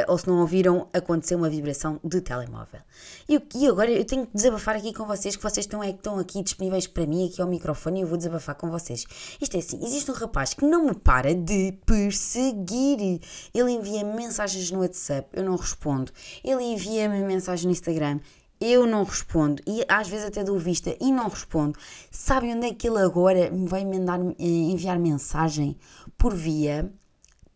ou 0.07 0.17
se 0.17 0.27
não 0.27 0.39
ouviram, 0.39 0.87
aconteceu 0.93 1.37
uma 1.37 1.49
vibração 1.49 1.99
de 2.03 2.21
telemóvel. 2.21 2.79
E, 3.27 3.41
e, 3.55 3.67
agora 3.67 3.89
eu 3.89 4.05
tenho 4.05 4.27
que 4.27 4.33
desabafar 4.33 4.75
aqui 4.75 4.93
com 4.93 5.05
vocês, 5.05 5.35
que 5.35 5.41
vocês 5.41 5.65
estão, 5.65 5.83
é, 5.83 5.89
estão 5.89 6.19
aqui 6.19 6.43
disponíveis 6.43 6.85
para 6.85 7.07
mim, 7.07 7.27
aqui 7.27 7.41
ao 7.41 7.47
microfone, 7.47 7.99
e 7.99 8.03
eu 8.03 8.07
vou 8.07 8.17
desabafar 8.17 8.55
com 8.55 8.69
vocês. 8.69 9.05
Isto 9.41 9.57
é 9.57 9.59
assim: 9.59 9.83
existe 9.83 10.11
um 10.11 10.13
rapaz 10.13 10.53
que 10.53 10.63
não 10.63 10.85
me 10.85 10.93
para 10.93 11.33
de 11.33 11.73
perseguir. 11.87 13.19
Ele 13.53 13.71
envia-me 13.71 14.13
mensagens 14.13 14.69
no 14.69 14.81
WhatsApp, 14.81 15.27
eu 15.33 15.43
não 15.43 15.55
respondo. 15.55 16.11
Ele 16.43 16.63
envia-me 16.63 17.23
mensagens 17.23 17.65
no 17.65 17.71
Instagram 17.71 18.19
eu 18.63 18.87
não 18.87 19.03
respondo 19.03 19.61
e 19.67 19.83
às 19.89 20.07
vezes 20.07 20.25
até 20.25 20.43
dou 20.43 20.57
vista 20.57 20.95
e 21.01 21.11
não 21.11 21.27
respondo. 21.27 21.77
Sabem 22.09 22.55
onde 22.55 22.67
é 22.67 22.73
que 22.73 22.87
ele 22.87 22.99
agora 22.99 23.51
me 23.51 23.67
vai 23.67 23.83
mandar, 23.83 24.19
eh, 24.21 24.33
enviar 24.39 24.97
mensagem? 24.97 25.77
Por 26.17 26.33
via 26.33 26.89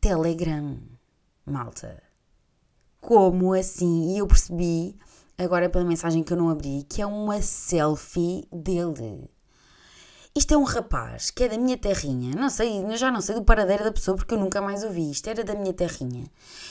Telegram, 0.01 0.77
malta. 1.45 2.03
Como 2.99 3.53
assim? 3.53 4.13
E 4.13 4.17
eu 4.17 4.27
percebi, 4.27 4.95
agora 5.37 5.69
pela 5.69 5.85
mensagem 5.85 6.23
que 6.23 6.33
eu 6.33 6.37
não 6.37 6.49
abri, 6.49 6.85
que 6.89 7.01
é 7.01 7.05
uma 7.05 7.41
selfie 7.41 8.45
dele. 8.51 9.29
Isto 10.37 10.53
é 10.53 10.57
um 10.57 10.63
rapaz 10.63 11.31
que 11.31 11.45
é 11.45 11.49
da 11.49 11.57
minha 11.57 11.75
terrinha. 11.75 12.35
Não 12.35 12.47
sei, 12.47 12.85
já 12.95 13.09
não 13.09 13.21
sei 13.21 13.33
do 13.33 13.43
paradeiro 13.43 13.83
da 13.83 13.91
pessoa 13.91 14.15
porque 14.15 14.35
eu 14.35 14.37
nunca 14.37 14.61
mais 14.61 14.83
ouvi. 14.83 15.09
Isto 15.09 15.31
era 15.31 15.43
da 15.43 15.55
minha 15.55 15.73
terrinha. 15.73 16.25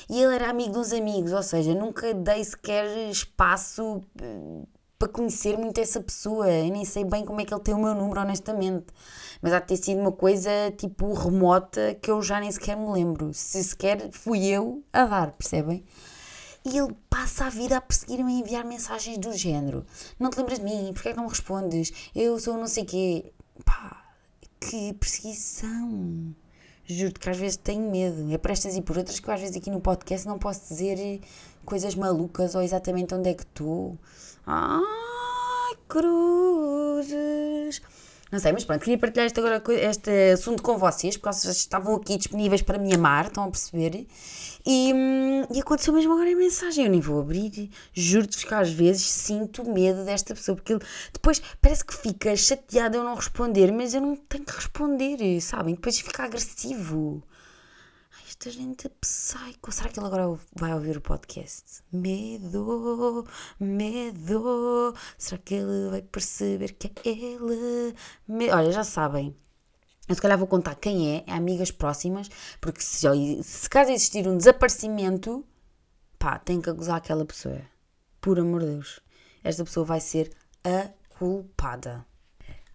E 0.08 0.22
ele 0.22 0.36
era 0.36 0.48
amigo 0.48 0.74
dos 0.74 0.92
amigos, 0.92 1.32
ou 1.32 1.42
seja, 1.42 1.74
nunca 1.74 2.14
dei 2.14 2.44
sequer 2.44 2.86
espaço 3.10 4.04
eh, 4.22 4.62
para 4.96 5.08
conhecer 5.08 5.58
muito 5.58 5.80
essa 5.80 6.00
pessoa. 6.00 6.48
Eu 6.48 6.70
nem 6.70 6.84
sei 6.84 7.04
bem 7.04 7.24
como 7.24 7.40
é 7.40 7.44
que 7.44 7.52
ele 7.52 7.60
tem 7.60 7.74
o 7.74 7.82
meu 7.82 7.92
número, 7.92 8.20
honestamente. 8.20 8.86
Mas 9.42 9.52
há 9.52 9.58
de 9.58 9.66
ter 9.66 9.78
sido 9.78 10.00
uma 10.00 10.12
coisa 10.12 10.48
tipo 10.78 11.12
remota 11.12 11.92
que 12.00 12.08
eu 12.08 12.22
já 12.22 12.38
nem 12.38 12.52
sequer 12.52 12.76
me 12.76 12.88
lembro. 12.92 13.34
Se 13.34 13.64
sequer 13.64 14.10
fui 14.12 14.46
eu 14.46 14.84
a 14.92 15.06
dar, 15.06 15.32
percebem? 15.32 15.84
E 16.68 16.78
ele 16.78 16.96
passa 17.08 17.46
a 17.46 17.48
vida 17.48 17.76
a 17.76 17.80
perseguir-me 17.80 18.32
a 18.32 18.40
enviar 18.40 18.64
mensagens 18.64 19.18
do 19.18 19.32
género: 19.32 19.86
Não 20.18 20.30
te 20.30 20.38
lembras 20.38 20.58
de 20.58 20.64
mim? 20.64 20.90
Porquê 20.92 21.10
é 21.10 21.12
que 21.12 21.16
não 21.16 21.24
me 21.24 21.30
respondes? 21.30 21.92
Eu 22.12 22.38
sou 22.40 22.56
não 22.56 22.66
sei 22.66 22.84
quê. 22.84 23.32
Pá, 23.64 24.04
que 24.60 24.92
perseguição! 24.94 26.34
Juro-te 26.84 27.18
que 27.18 27.30
às 27.30 27.36
vezes 27.36 27.56
tenho 27.56 27.90
medo. 27.90 28.32
É 28.32 28.38
por 28.38 28.50
estas 28.50 28.76
e 28.76 28.82
por 28.82 28.96
outras 28.96 29.18
que 29.18 29.28
eu 29.28 29.34
às 29.34 29.40
vezes 29.40 29.56
aqui 29.56 29.70
no 29.70 29.80
podcast 29.80 30.26
não 30.26 30.38
posso 30.38 30.68
dizer 30.68 31.20
coisas 31.64 31.94
malucas 31.94 32.54
ou 32.54 32.62
exatamente 32.62 33.14
onde 33.14 33.30
é 33.30 33.34
que 33.34 33.42
estou. 33.42 33.98
Ai, 34.46 35.76
cruzes! 35.88 37.82
Não 38.30 38.40
sei, 38.40 38.50
mas 38.50 38.64
pronto, 38.64 38.80
queria 38.82 38.98
partilhar 38.98 39.26
este, 39.26 39.38
agora, 39.38 39.62
este 39.72 40.32
assunto 40.32 40.60
com 40.60 40.76
vocês, 40.76 41.16
porque 41.16 41.32
vocês 41.32 41.56
estavam 41.58 41.94
aqui 41.94 42.16
disponíveis 42.16 42.60
para 42.60 42.76
me 42.76 42.92
amar, 42.92 43.26
estão 43.26 43.44
a 43.44 43.50
perceber? 43.50 44.04
E, 44.66 44.92
hum, 44.92 45.46
e 45.54 45.60
aconteceu 45.60 45.94
mesmo 45.94 46.12
agora 46.12 46.32
a 46.32 46.34
mensagem, 46.34 46.86
eu 46.86 46.90
nem 46.90 47.00
vou 47.00 47.20
abrir, 47.20 47.70
juro-te 47.94 48.44
que 48.44 48.52
às 48.52 48.68
vezes 48.68 49.02
sinto 49.02 49.64
medo 49.70 50.04
desta 50.04 50.34
pessoa, 50.34 50.56
porque 50.56 50.72
ele 50.72 50.82
depois 51.12 51.40
parece 51.62 51.84
que 51.84 51.94
fica 51.94 52.34
chateado 52.34 52.96
eu 52.96 53.04
não 53.04 53.14
responder, 53.14 53.70
mas 53.70 53.94
eu 53.94 54.00
não 54.00 54.16
tenho 54.16 54.44
que 54.44 54.56
responder, 54.56 55.40
sabem? 55.40 55.76
Depois 55.76 56.00
fica 56.00 56.24
agressivo 56.24 57.22
esta 58.38 58.50
gente 58.50 58.86
é 58.86 58.90
psycho. 59.00 59.72
Será 59.72 59.88
que 59.88 59.98
ele 59.98 60.06
agora 60.06 60.38
vai 60.54 60.74
ouvir 60.74 60.98
o 60.98 61.00
podcast? 61.00 61.82
Medo, 61.90 63.26
medo. 63.58 64.94
Será 65.16 65.40
que 65.40 65.54
ele 65.54 65.90
vai 65.90 66.02
perceber 66.02 66.72
que 66.74 67.08
é 67.08 67.12
ele? 67.12 67.94
Me... 68.28 68.50
Olha, 68.50 68.70
já 68.70 68.84
sabem. 68.84 69.34
Eu 70.06 70.14
se 70.14 70.20
calhar 70.20 70.38
vou 70.38 70.46
contar 70.46 70.74
quem 70.74 71.16
é, 71.16 71.24
é 71.26 71.32
amigas 71.32 71.70
próximas, 71.70 72.28
porque 72.60 72.82
se, 72.82 73.08
se 73.42 73.68
caso 73.70 73.90
existir 73.90 74.28
um 74.28 74.36
desaparecimento, 74.36 75.44
pá, 76.18 76.38
tem 76.38 76.60
que 76.60 76.68
acusar 76.68 76.96
aquela 76.98 77.24
pessoa. 77.24 77.62
Por 78.20 78.38
amor 78.38 78.60
de 78.60 78.66
Deus. 78.66 79.00
Esta 79.42 79.64
pessoa 79.64 79.86
vai 79.86 80.00
ser 80.00 80.30
a 80.62 80.90
culpada. 81.18 82.04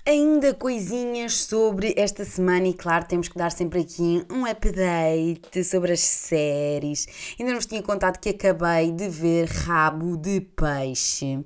Ainda 0.04 0.52
coisinhas 0.56 1.44
sobre 1.44 1.94
esta 1.96 2.26
semana 2.26 2.68
e 2.68 2.74
claro, 2.74 3.06
temos 3.06 3.28
que 3.28 3.38
dar 3.38 3.52
sempre 3.52 3.82
aqui 3.82 4.26
um 4.32 4.48
update 4.48 5.64
sobre 5.64 5.92
as 5.92 6.00
séries. 6.00 7.06
Ainda 7.40 7.54
nos 7.54 7.68
tinha 7.68 7.84
contado 7.84 8.18
que 8.18 8.30
acabei 8.30 8.92
de 8.92 9.08
ver 9.08 9.48
Rabo 9.48 10.18
de 10.18 10.42
Peixe 10.42 11.46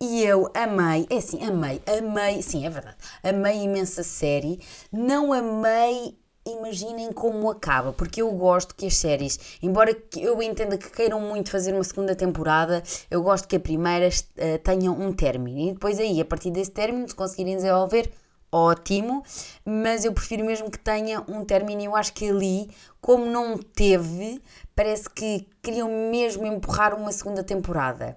e 0.00 0.22
eu 0.22 0.48
amei, 0.54 1.04
é 1.10 1.16
assim, 1.16 1.42
amei, 1.42 1.82
amei, 1.84 2.42
sim, 2.42 2.64
é 2.64 2.70
verdade, 2.70 2.96
amei 3.24 3.64
imensa 3.64 4.04
série, 4.04 4.60
não 4.92 5.32
amei 5.32 6.16
imaginem 6.46 7.12
como 7.12 7.50
acaba, 7.50 7.92
porque 7.92 8.22
eu 8.22 8.30
gosto 8.32 8.74
que 8.74 8.86
as 8.86 8.96
séries, 8.96 9.58
embora 9.62 9.96
eu 10.16 10.42
entenda 10.42 10.78
que 10.78 10.90
queiram 10.90 11.20
muito 11.20 11.50
fazer 11.50 11.74
uma 11.74 11.84
segunda 11.84 12.14
temporada, 12.14 12.82
eu 13.10 13.22
gosto 13.22 13.48
que 13.48 13.56
a 13.56 13.60
primeira 13.60 14.08
uh, 14.08 14.58
tenha 14.62 14.90
um 14.90 15.12
término 15.12 15.58
e 15.58 15.72
depois 15.72 15.98
aí, 15.98 16.20
a 16.20 16.24
partir 16.24 16.50
desse 16.50 16.70
término, 16.70 17.08
se 17.08 17.14
conseguirem 17.14 17.56
desenvolver, 17.56 18.10
ótimo, 18.50 19.22
mas 19.64 20.04
eu 20.04 20.12
prefiro 20.12 20.44
mesmo 20.44 20.70
que 20.70 20.78
tenha 20.78 21.22
um 21.28 21.44
término. 21.44 21.82
Eu 21.82 21.96
acho 21.96 22.12
que 22.12 22.30
ali, 22.30 22.70
como 23.00 23.26
não 23.26 23.58
teve, 23.58 24.40
parece 24.74 25.10
que 25.10 25.46
queriam 25.62 25.88
mesmo 26.10 26.46
empurrar 26.46 26.94
uma 26.94 27.12
segunda 27.12 27.42
temporada. 27.42 28.16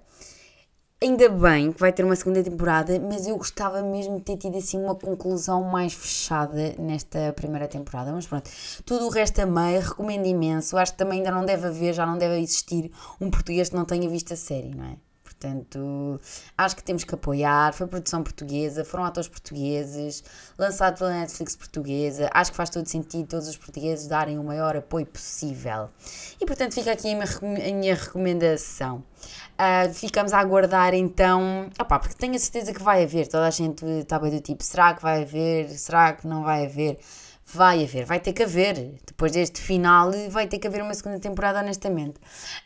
Ainda 1.02 1.30
bem 1.30 1.72
que 1.72 1.80
vai 1.80 1.94
ter 1.94 2.04
uma 2.04 2.14
segunda 2.14 2.44
temporada, 2.44 3.00
mas 3.00 3.26
eu 3.26 3.34
gostava 3.38 3.82
mesmo 3.82 4.18
de 4.18 4.22
ter 4.22 4.36
tido 4.36 4.58
assim 4.58 4.78
uma 4.78 4.94
conclusão 4.94 5.64
mais 5.64 5.94
fechada 5.94 6.74
nesta 6.78 7.32
primeira 7.32 7.66
temporada. 7.66 8.12
Mas 8.12 8.26
pronto, 8.26 8.50
tudo 8.84 9.06
o 9.06 9.08
resto 9.08 9.40
amei, 9.40 9.78
recomendo 9.78 10.26
imenso. 10.26 10.76
Acho 10.76 10.92
que 10.92 10.98
também 10.98 11.20
ainda 11.20 11.30
não 11.30 11.46
deve 11.46 11.66
haver, 11.68 11.94
já 11.94 12.04
não 12.04 12.18
deve 12.18 12.38
existir 12.38 12.92
um 13.18 13.30
português 13.30 13.70
que 13.70 13.76
não 13.76 13.86
tenha 13.86 14.10
visto 14.10 14.34
a 14.34 14.36
série, 14.36 14.74
não 14.74 14.84
é? 14.84 15.09
Portanto, 15.40 16.20
acho 16.56 16.76
que 16.76 16.84
temos 16.84 17.02
que 17.02 17.14
apoiar. 17.14 17.72
Foi 17.72 17.86
produção 17.86 18.22
portuguesa, 18.22 18.84
foram 18.84 19.04
atores 19.04 19.26
portugueses, 19.26 20.22
lançado 20.58 20.98
pela 20.98 21.10
Netflix 21.10 21.56
portuguesa. 21.56 22.28
Acho 22.34 22.50
que 22.50 22.56
faz 22.58 22.68
todo 22.68 22.86
sentido 22.86 23.26
todos 23.26 23.48
os 23.48 23.56
portugueses 23.56 24.06
darem 24.06 24.38
o 24.38 24.44
maior 24.44 24.76
apoio 24.76 25.06
possível. 25.06 25.88
E 26.38 26.44
portanto, 26.44 26.74
fica 26.74 26.92
aqui 26.92 27.08
a 27.10 27.72
minha, 27.72 27.94
recomendação. 27.94 29.02
Uh, 29.58 29.92
ficamos 29.94 30.34
a 30.34 30.38
aguardar 30.38 30.92
então. 30.92 31.70
Opá, 31.80 31.98
porque 31.98 32.14
tenho 32.14 32.34
a 32.34 32.38
certeza 32.38 32.74
que 32.74 32.82
vai 32.82 33.02
haver. 33.04 33.26
Toda 33.26 33.46
a 33.46 33.50
gente 33.50 33.82
está 33.86 34.18
bem 34.18 34.30
do 34.30 34.40
tipo: 34.40 34.62
será 34.62 34.92
que 34.92 35.00
vai 35.00 35.22
haver? 35.22 35.70
Será 35.70 36.12
que 36.12 36.26
não 36.26 36.44
vai 36.44 36.66
haver? 36.66 36.98
Vai 37.52 37.82
haver, 37.82 38.04
vai 38.04 38.20
ter 38.20 38.32
que 38.32 38.44
haver. 38.44 38.94
Depois 39.04 39.32
deste 39.32 39.60
final, 39.60 40.12
vai 40.30 40.46
ter 40.46 40.58
que 40.58 40.68
haver 40.68 40.82
uma 40.82 40.94
segunda 40.94 41.18
temporada, 41.18 41.58
honestamente. 41.58 42.14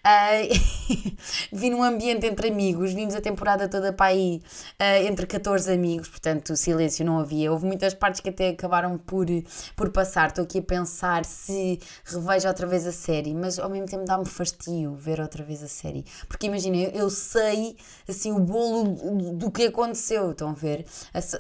Uh, 0.05 1.17
vi 1.51 1.71
num 1.71 1.83
ambiente 1.83 2.27
entre 2.27 2.49
amigos, 2.49 2.93
vimos 2.93 3.15
a 3.15 3.21
temporada 3.21 3.67
toda 3.67 3.95
para 3.95 4.07
aí 4.07 4.43
uh, 4.79 5.07
entre 5.07 5.27
14 5.27 5.73
amigos, 5.73 6.09
portanto, 6.09 6.55
silêncio 6.55 7.05
não 7.05 7.19
havia. 7.19 7.51
Houve 7.51 7.65
muitas 7.65 7.95
partes 7.95 8.21
que 8.21 8.29
até 8.29 8.51
acabaram 8.51 8.99
por, 8.99 9.27
por 9.75 9.91
passar. 9.91 10.29
Estou 10.29 10.45
aqui 10.45 10.59
a 10.59 10.63
pensar 10.63 11.25
se 11.25 11.81
revejo 12.05 12.47
outra 12.47 12.67
vez 12.67 12.87
a 12.87 12.93
série, 12.93 13.33
mas 13.33 13.59
ao 13.59 13.71
mesmo 13.71 13.87
tempo 13.87 14.05
dá-me 14.05 14.27
fastio 14.27 14.95
ver 14.95 15.19
outra 15.19 15.43
vez 15.43 15.63
a 15.63 15.69
série. 15.69 16.05
Porque 16.29 16.47
imagina, 16.47 16.77
eu 16.77 17.09
sei 17.09 17.77
assim 18.07 18.33
o 18.33 18.41
bolo 18.41 18.85
do 19.33 19.51
que 19.51 19.65
aconteceu, 19.65 20.33
estão 20.33 20.51
a 20.51 20.55
ver? 20.55 20.85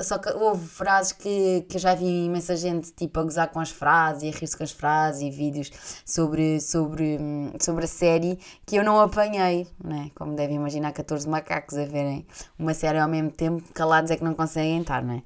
Só 0.02 0.16
que 0.16 0.30
houve 0.30 0.66
frases 0.66 1.12
que, 1.12 1.66
que 1.68 1.76
eu 1.76 1.80
já 1.80 1.94
vi 1.94 2.24
imensa 2.24 2.56
gente 2.56 2.90
tipo 2.92 3.20
gozar 3.34 3.48
com 3.48 3.58
as 3.58 3.70
frases 3.70 4.22
e 4.22 4.28
a 4.28 4.30
rir-se 4.30 4.56
com 4.56 4.62
as 4.62 4.70
frases 4.70 5.22
e 5.22 5.30
vídeos 5.30 5.70
sobre, 6.04 6.60
sobre, 6.60 7.18
sobre 7.60 7.84
a 7.84 7.88
série 7.88 8.38
que 8.64 8.76
eu 8.76 8.84
não 8.84 9.00
apanhei, 9.00 9.66
né? 9.82 10.10
como 10.14 10.36
devem 10.36 10.56
imaginar 10.56 10.92
14 10.92 11.28
macacos 11.28 11.76
a 11.76 11.84
verem 11.84 12.24
uma 12.58 12.72
série 12.72 12.98
ao 12.98 13.08
mesmo 13.08 13.30
tempo, 13.30 13.62
calados 13.74 14.10
é 14.10 14.16
que 14.16 14.24
não 14.24 14.34
conseguem 14.34 14.80
estar, 14.80 15.02
não 15.02 15.14
é? 15.14 15.22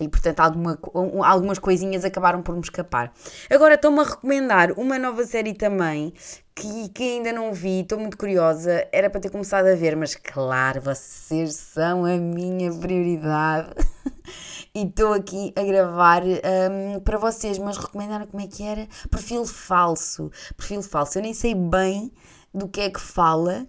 E 0.00 0.08
portanto 0.08 0.40
alguma, 0.40 0.76
algumas 1.24 1.60
coisinhas 1.60 2.04
acabaram 2.04 2.42
por 2.42 2.56
me 2.56 2.62
escapar. 2.62 3.12
Agora 3.48 3.74
estou-me 3.74 4.00
a 4.00 4.02
recomendar 4.02 4.72
uma 4.72 4.98
nova 4.98 5.24
série 5.24 5.54
também 5.54 6.12
que, 6.56 6.88
que 6.88 7.02
ainda 7.04 7.32
não 7.32 7.52
vi, 7.52 7.80
estou 7.80 8.00
muito 8.00 8.18
curiosa. 8.18 8.88
Era 8.90 9.08
para 9.08 9.20
ter 9.20 9.30
começado 9.30 9.66
a 9.66 9.76
ver, 9.76 9.94
mas 9.94 10.16
claro, 10.16 10.80
vocês 10.80 11.54
são 11.54 12.04
a 12.04 12.16
minha 12.16 12.72
prioridade. 12.72 13.70
e 14.74 14.84
estou 14.84 15.12
aqui 15.12 15.52
a 15.54 15.62
gravar 15.62 16.22
um, 16.24 17.00
para 17.00 17.18
vocês, 17.18 17.58
mas 17.58 17.76
recomendaram 17.76 18.26
como 18.26 18.42
é 18.42 18.46
que 18.46 18.62
era? 18.62 18.88
Perfil 19.10 19.44
falso. 19.44 20.30
Perfil 20.56 20.82
falso. 20.82 21.18
Eu 21.18 21.22
nem 21.22 21.34
sei 21.34 21.54
bem 21.54 22.10
do 22.54 22.66
que 22.66 22.80
é 22.80 22.90
que 22.90 23.00
fala. 23.00 23.66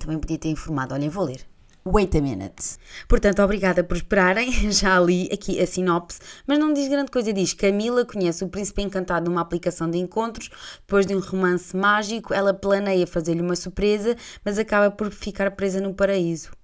Também 0.00 0.18
podia 0.18 0.38
ter 0.38 0.48
informado. 0.48 0.94
Olhem, 0.94 1.08
vou 1.08 1.24
ler. 1.24 1.46
Wait 1.86 2.14
a 2.16 2.20
minute. 2.20 2.76
Portanto, 3.06 3.40
obrigada 3.40 3.84
por 3.84 3.96
esperarem. 3.96 4.50
Já 4.72 4.98
li 4.98 5.28
aqui 5.32 5.60
a 5.60 5.66
sinopse, 5.66 6.18
mas 6.46 6.58
não 6.58 6.72
diz 6.72 6.88
grande 6.88 7.12
coisa. 7.12 7.32
Diz: 7.32 7.54
Camila 7.54 8.04
conhece 8.04 8.44
o 8.44 8.48
príncipe 8.48 8.82
encantado 8.82 9.30
numa 9.30 9.40
aplicação 9.40 9.88
de 9.88 9.98
encontros. 9.98 10.50
Depois 10.80 11.06
de 11.06 11.14
um 11.14 11.20
romance 11.20 11.76
mágico, 11.76 12.34
ela 12.34 12.52
planeia 12.52 13.06
fazer-lhe 13.06 13.40
uma 13.40 13.56
surpresa, 13.56 14.16
mas 14.44 14.58
acaba 14.58 14.90
por 14.90 15.12
ficar 15.12 15.50
presa 15.52 15.80
no 15.80 15.94
paraíso. 15.94 16.57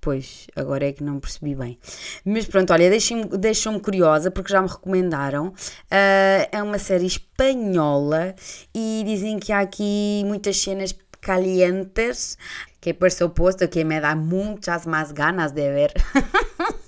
Pois, 0.00 0.46
agora 0.54 0.86
é 0.86 0.92
que 0.92 1.02
não 1.02 1.18
percebi 1.18 1.54
bem. 1.54 1.78
Mas 2.24 2.46
pronto, 2.46 2.72
olha, 2.72 2.88
deixou-me 3.38 3.80
curiosa 3.80 4.30
porque 4.30 4.52
já 4.52 4.62
me 4.62 4.68
recomendaram. 4.68 5.48
Uh, 5.48 6.48
é 6.52 6.62
uma 6.62 6.78
série 6.78 7.06
espanhola 7.06 8.34
e 8.74 9.02
dizem 9.04 9.38
que 9.38 9.52
há 9.52 9.60
aqui 9.60 10.22
muitas 10.24 10.56
cenas 10.56 10.94
calientes 11.20 12.38
que 12.80 12.94
por 12.94 13.10
supuesto 13.10 13.68
que 13.68 13.84
me 13.84 14.00
dá 14.00 14.14
muitas 14.14 14.86
mais 14.86 15.10
ganas 15.10 15.52
de 15.52 15.68
ver. 15.72 15.92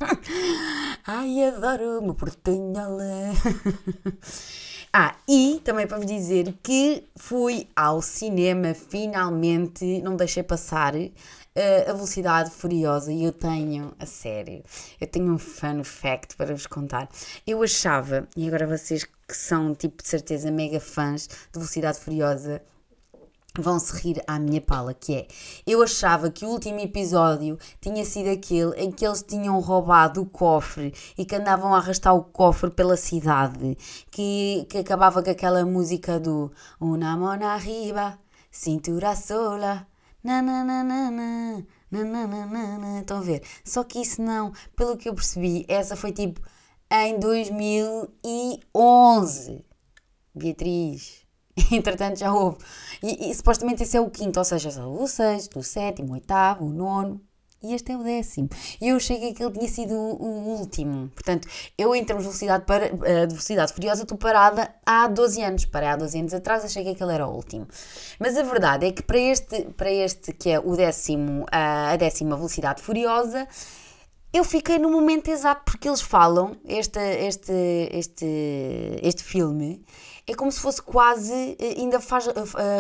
Ai, 1.07 1.45
adoro-me 1.45 2.15
portanhola. 2.15 3.05
Ah, 4.93 5.15
e 5.29 5.61
também 5.63 5.87
para 5.87 5.99
vos 5.99 6.07
dizer 6.07 6.53
que 6.65 7.05
fui 7.15 7.69
ao 7.77 8.03
cinema 8.03 8.75
finalmente, 8.75 10.03
não 10.03 10.17
deixei 10.17 10.43
passar 10.43 10.95
uh, 11.61 11.91
a 11.91 11.93
Velocidade 11.93 12.51
Furiosa 12.51 13.13
e 13.13 13.25
eu 13.25 13.33
tenho, 13.33 13.93
a 13.99 14.07
sério, 14.07 14.65
eu 15.01 15.07
tenho 15.07 15.33
um 15.33 15.39
fun 15.39 15.85
fact 15.85 16.37
para 16.37 16.55
vos 16.55 16.67
contar. 16.67 17.09
Eu 17.47 17.63
achava, 17.63 18.27
e 18.37 18.47
agora 18.49 18.67
vocês 18.67 19.05
que 19.05 19.37
são 19.37 19.75
tipo 19.75 20.03
de 20.03 20.09
certeza 20.09 20.51
mega 20.51 20.81
fãs 20.81 21.29
de 21.29 21.59
Velocidade 21.59 22.01
Furiosa, 22.01 22.63
vão 23.59 23.79
se 23.79 23.97
rir 23.97 24.23
à 24.27 24.39
minha 24.39 24.61
pala, 24.61 24.95
que 24.95 25.15
é, 25.15 25.27
eu 25.67 25.83
achava 25.83 26.31
que 26.31 26.45
o 26.45 26.49
último 26.49 26.79
episódio 26.79 27.59
tinha 27.81 28.05
sido 28.05 28.31
aquele 28.31 28.73
em 28.77 28.93
que 28.93 29.05
eles 29.05 29.23
tinham 29.23 29.59
roubado 29.59 30.23
o 30.23 30.27
cofre 30.27 30.95
e 31.19 31.25
que 31.25 31.35
andavam 31.35 31.75
a 31.75 31.79
arrastar 31.79 32.15
o 32.15 32.23
cofre 32.23 32.71
pela 32.71 32.97
cidade, 32.97 33.77
que, 34.11 34.67
que 34.69 34.79
acabava 34.79 35.23
com 35.23 35.31
aquela 35.31 35.65
música 35.65 36.19
do 36.21 36.51
Una 36.81 37.17
mona 37.17 37.55
arriba, 37.55 38.19
cintura 38.51 39.17
sola, 39.17 39.87
nananana, 40.23 41.67
nananana, 41.91 43.01
estão 43.01 43.19
a 43.19 43.23
ver? 43.23 43.43
Só 43.65 43.83
que 43.85 44.01
isso 44.01 44.23
não, 44.23 44.53
pelo 44.77 44.97
que 44.97 45.09
eu 45.09 45.15
percebi, 45.15 45.65
essa 45.69 45.97
foi 45.97 46.13
tipo 46.13 46.41
em 46.91 47.19
2011. 47.19 49.65
Beatriz, 50.35 51.27
entretanto 51.73 52.19
já 52.19 52.33
houve. 52.33 52.59
E, 53.03 53.31
e, 53.31 53.35
supostamente 53.35 53.83
esse 53.83 53.97
é 53.97 54.01
o 54.01 54.11
quinto, 54.11 54.39
ou 54.39 54.45
seja, 54.45 54.87
o 54.87 55.07
sexto, 55.07 55.59
o 55.59 55.63
sétimo, 55.63 56.11
o 56.11 56.13
oitavo, 56.15 56.67
o 56.67 56.71
nono. 56.71 57.21
E 57.63 57.75
este 57.75 57.93
é 57.93 57.97
o 57.97 58.03
décimo. 58.03 58.49
E 58.81 58.89
eu 58.89 58.97
achei 58.97 59.35
que 59.35 59.43
ele 59.43 59.53
tinha 59.53 59.69
sido 59.69 59.95
o, 59.95 60.59
último. 60.59 61.09
Portanto, 61.09 61.47
eu 61.77 61.95
em 61.95 62.03
termos 62.03 62.25
de 62.25 62.29
velocidade, 62.31 62.65
para, 62.65 62.89
de 62.89 63.35
velocidade 63.35 63.75
furiosa 63.75 64.03
estou 64.03 64.17
parada 64.17 64.75
há 64.87 65.07
12 65.07 65.43
anos. 65.43 65.65
Parei 65.67 65.91
há 65.91 65.97
12 65.97 66.21
anos 66.21 66.35
atrás, 66.35 66.65
achei 66.65 66.83
que 66.83 66.91
aquele 66.91 67.13
era 67.13 67.27
o 67.27 67.35
último. 67.35 67.69
Mas 68.19 68.35
a 68.39 68.43
verdade 68.43 68.87
é 68.87 68.93
que 68.93 69.03
para 69.03 69.19
este, 69.19 69.63
para 69.77 69.91
este 69.91 70.33
que 70.33 70.49
é 70.49 70.59
o 70.59 70.75
décimo, 70.75 71.43
uh, 71.43 71.93
a 71.93 71.97
décima 71.97 72.35
velocidade 72.35 72.81
furiosa, 72.81 73.47
eu 74.33 74.45
fiquei 74.45 74.79
no 74.79 74.91
momento 74.91 75.29
exato 75.29 75.63
porque 75.65 75.89
eles 75.89 76.01
falam, 76.01 76.57
este, 76.65 76.99
este, 76.99 77.89
este, 77.93 78.99
este 79.03 79.23
filme 79.23 79.85
é 80.31 80.35
como 80.35 80.53
se 80.53 80.61
fosse 80.61 80.81
quase, 80.81 81.57
eh, 81.59 81.75
ainda 81.79 81.99
faz, 81.99 82.29
uh, 82.29 82.33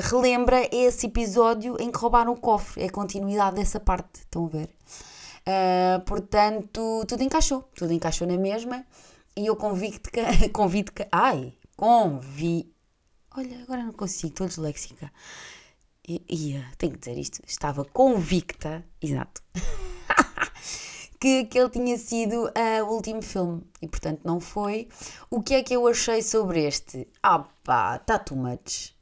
relembra 0.02 0.68
esse 0.72 1.06
episódio 1.06 1.76
em 1.80 1.90
que 1.90 1.98
roubaram 1.98 2.32
o 2.32 2.36
cofre, 2.36 2.84
é 2.84 2.86
a 2.86 2.90
continuidade 2.90 3.56
dessa 3.56 3.80
parte, 3.80 4.20
estão 4.20 4.46
a 4.46 4.48
ver? 4.48 4.70
Uh, 5.40 6.00
portanto, 6.06 7.04
tudo 7.08 7.24
encaixou, 7.24 7.68
tudo 7.74 7.92
encaixou 7.92 8.24
na 8.24 8.36
mesma. 8.36 8.86
E 9.36 9.46
eu 9.46 9.56
convido 9.56 10.00
que, 10.00 10.22
que, 10.92 11.08
ai, 11.10 11.52
convi, 11.76 12.72
olha, 13.36 13.62
agora 13.62 13.82
não 13.82 13.92
consigo, 13.94 14.32
estou 14.32 14.46
disléxica, 14.46 15.10
ia, 16.06 16.64
tenho 16.78 16.92
que 16.92 16.98
dizer 17.00 17.18
isto, 17.18 17.40
estava 17.44 17.84
convicta, 17.84 18.84
exato, 19.02 19.42
que, 21.20 21.44
que 21.44 21.58
ele 21.58 21.68
tinha 21.68 21.98
sido 21.98 22.46
uh, 22.46 22.84
o 22.84 22.94
último 22.94 23.20
filme 23.20 23.62
e 23.82 23.86
portanto 23.86 24.22
não 24.24 24.40
foi. 24.40 24.88
O 25.30 25.42
que 25.42 25.54
é 25.54 25.62
que 25.62 25.74
eu 25.74 25.86
achei 25.86 26.22
sobre 26.22 26.64
este? 26.64 27.06
Ah 27.22 27.44
pá, 27.62 27.98
tá 27.98 28.18
too 28.18 28.36
much. 28.36 28.96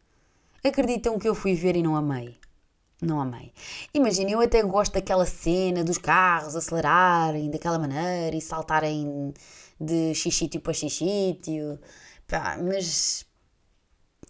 Acreditam 0.65 1.19
que 1.19 1.29
eu 1.29 1.35
fui 1.35 1.55
ver 1.55 1.77
e 1.77 1.83
não 1.83 1.95
amei. 1.95 2.37
Não 3.01 3.21
amei. 3.21 3.53
Imagina, 3.95 4.31
eu 4.33 4.41
até 4.41 4.61
gosto 4.63 4.95
daquela 4.95 5.25
cena 5.25 5.85
dos 5.85 5.99
carros 5.99 6.57
acelerarem 6.57 7.49
daquela 7.49 7.79
maneira 7.79 8.35
e 8.35 8.41
saltarem 8.41 9.33
de 9.81 10.13
xixítio 10.15 10.61
para 10.61 10.73
xixítio. 10.73 11.79
Pá, 12.27 12.59
mas 12.61 13.25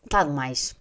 está 0.04 0.22
demais 0.24 0.76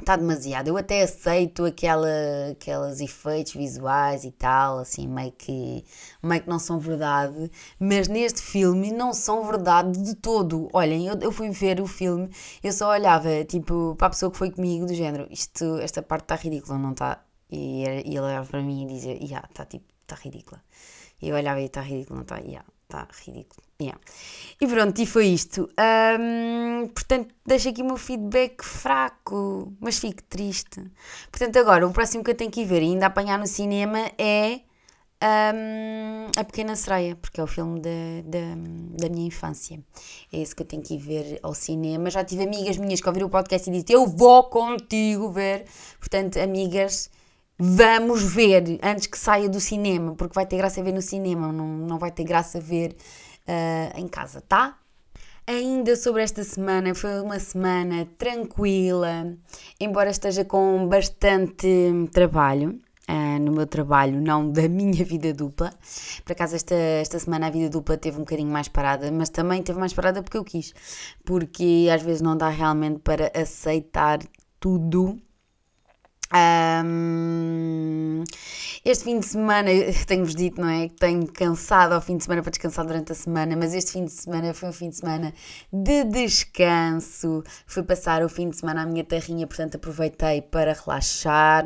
está 0.00 0.16
demasiado. 0.16 0.68
Eu 0.68 0.76
até 0.76 1.02
aceito 1.02 1.64
aquela, 1.64 2.08
aqueles 2.52 3.00
efeitos 3.00 3.52
visuais 3.54 4.24
e 4.24 4.30
tal, 4.32 4.78
assim, 4.78 5.06
meio 5.06 5.32
que, 5.32 5.84
meio 6.22 6.42
que 6.42 6.48
não 6.48 6.58
são 6.58 6.78
verdade, 6.78 7.50
mas 7.78 8.08
neste 8.08 8.40
filme 8.42 8.92
não 8.92 9.12
são 9.12 9.44
verdade 9.44 10.02
de 10.02 10.14
todo. 10.14 10.68
Olhem, 10.72 11.06
eu, 11.06 11.18
eu 11.20 11.32
fui 11.32 11.50
ver 11.50 11.80
o 11.80 11.86
filme, 11.86 12.30
eu 12.62 12.72
só 12.72 12.90
olhava, 12.90 13.44
tipo, 13.44 13.94
para 13.96 14.08
a 14.08 14.10
pessoa 14.10 14.30
que 14.30 14.38
foi 14.38 14.50
comigo, 14.50 14.86
do 14.86 14.94
género, 14.94 15.26
isto, 15.30 15.78
esta 15.78 16.02
parte 16.02 16.24
está 16.24 16.36
ridícula, 16.36 16.78
não 16.78 16.92
está? 16.92 17.24
E, 17.50 17.84
e 17.84 18.10
ele 18.10 18.20
olhava 18.20 18.46
para 18.48 18.62
mim 18.62 18.84
e 18.84 18.86
dizia, 18.94 19.14
já, 19.16 19.24
yeah, 19.24 19.48
está 19.50 19.64
tipo, 19.64 19.86
está 20.02 20.16
ridícula. 20.16 20.62
E 21.20 21.28
eu 21.28 21.36
olhava 21.36 21.60
e 21.60 21.64
está 21.66 21.80
ridículo, 21.80 22.16
não 22.16 22.22
está? 22.22 22.38
Yeah 22.38 22.64
está 22.88 23.06
ridículo. 23.24 23.62
Yeah. 23.80 24.00
E 24.60 24.66
pronto, 24.66 25.00
e 25.00 25.06
foi 25.06 25.26
isto. 25.26 25.68
Um, 26.18 26.88
portanto, 26.88 27.34
deixo 27.46 27.68
aqui 27.68 27.82
o 27.82 27.84
meu 27.84 27.96
feedback 27.96 28.64
fraco, 28.64 29.72
mas 29.78 29.98
fico 29.98 30.22
triste. 30.24 30.82
Portanto, 31.30 31.58
agora, 31.58 31.86
o 31.86 31.92
próximo 31.92 32.24
que 32.24 32.30
eu 32.30 32.34
tenho 32.34 32.50
que 32.50 32.62
ir 32.62 32.64
ver 32.64 32.82
e 32.82 32.86
ainda 32.86 33.06
apanhar 33.06 33.38
no 33.38 33.46
cinema 33.46 34.10
é 34.18 34.60
um, 35.22 36.30
A 36.36 36.44
Pequena 36.44 36.74
Sereia, 36.74 37.14
porque 37.16 37.40
é 37.40 37.44
o 37.44 37.46
filme 37.46 37.80
da, 37.80 37.90
da, 38.24 39.04
da 39.04 39.08
minha 39.08 39.26
infância. 39.26 39.78
É 40.32 40.40
esse 40.40 40.54
que 40.54 40.62
eu 40.62 40.66
tenho 40.66 40.82
que 40.82 40.94
ir 40.94 40.98
ver 40.98 41.38
ao 41.42 41.54
cinema. 41.54 42.10
Já 42.10 42.24
tive 42.24 42.44
amigas 42.44 42.78
minhas 42.78 43.00
que 43.00 43.08
ouviram 43.08 43.26
o 43.26 43.30
podcast 43.30 43.68
e 43.68 43.72
disseram: 43.72 44.02
Eu 44.02 44.08
vou 44.08 44.44
contigo 44.44 45.30
ver. 45.30 45.66
Portanto, 46.00 46.38
amigas 46.38 47.10
vamos 47.58 48.22
ver 48.22 48.78
antes 48.82 49.06
que 49.06 49.18
saia 49.18 49.48
do 49.48 49.60
cinema, 49.60 50.14
porque 50.14 50.34
vai 50.34 50.46
ter 50.46 50.56
graça 50.56 50.82
ver 50.82 50.92
no 50.92 51.02
cinema, 51.02 51.52
não, 51.52 51.66
não 51.66 51.98
vai 51.98 52.10
ter 52.10 52.24
graça 52.24 52.60
ver 52.60 52.94
uh, 53.48 53.98
em 53.98 54.06
casa, 54.06 54.40
tá? 54.40 54.78
Ainda 55.46 55.96
sobre 55.96 56.22
esta 56.22 56.44
semana, 56.44 56.94
foi 56.94 57.20
uma 57.20 57.38
semana 57.40 58.06
tranquila, 58.18 59.34
embora 59.80 60.10
esteja 60.10 60.44
com 60.44 60.86
bastante 60.86 61.66
trabalho. 62.12 62.78
Uh, 63.10 63.40
no 63.40 63.52
meu 63.52 63.66
trabalho, 63.66 64.20
não 64.20 64.52
da 64.52 64.68
minha 64.68 65.02
vida 65.02 65.32
dupla. 65.32 65.72
Por 66.26 66.32
acaso, 66.32 66.54
esta, 66.54 66.74
esta 66.74 67.18
semana 67.18 67.46
a 67.46 67.50
vida 67.50 67.70
dupla 67.70 67.96
teve 67.96 68.18
um 68.18 68.20
bocadinho 68.20 68.50
mais 68.50 68.68
parada, 68.68 69.10
mas 69.10 69.30
também 69.30 69.62
teve 69.62 69.80
mais 69.80 69.94
parada 69.94 70.22
porque 70.22 70.36
eu 70.36 70.44
quis, 70.44 70.74
porque 71.24 71.88
às 71.90 72.02
vezes 72.02 72.20
não 72.20 72.36
dá 72.36 72.50
realmente 72.50 72.98
para 72.98 73.32
aceitar 73.34 74.18
tudo 74.60 75.18
um, 76.34 78.22
este 78.84 79.04
fim 79.04 79.18
de 79.18 79.26
semana, 79.26 79.70
tenho-vos 80.06 80.34
dito, 80.34 80.60
não 80.60 80.68
é? 80.68 80.88
Que 80.88 80.96
tenho 80.96 81.26
cansado 81.32 81.92
ao 81.92 82.00
fim 82.00 82.16
de 82.16 82.24
semana 82.24 82.42
para 82.42 82.50
descansar 82.50 82.86
durante 82.86 83.12
a 83.12 83.14
semana, 83.14 83.56
mas 83.56 83.74
este 83.74 83.92
fim 83.92 84.04
de 84.04 84.12
semana 84.12 84.52
foi 84.52 84.68
um 84.68 84.72
fim 84.72 84.90
de 84.90 84.96
semana 84.96 85.32
de 85.72 86.04
descanso. 86.04 87.42
Fui 87.66 87.82
passar 87.82 88.22
o 88.22 88.28
fim 88.28 88.50
de 88.50 88.56
semana 88.56 88.82
à 88.82 88.86
minha 88.86 89.04
terrinha, 89.04 89.46
portanto 89.46 89.76
aproveitei 89.76 90.42
para 90.42 90.74
relaxar. 90.74 91.64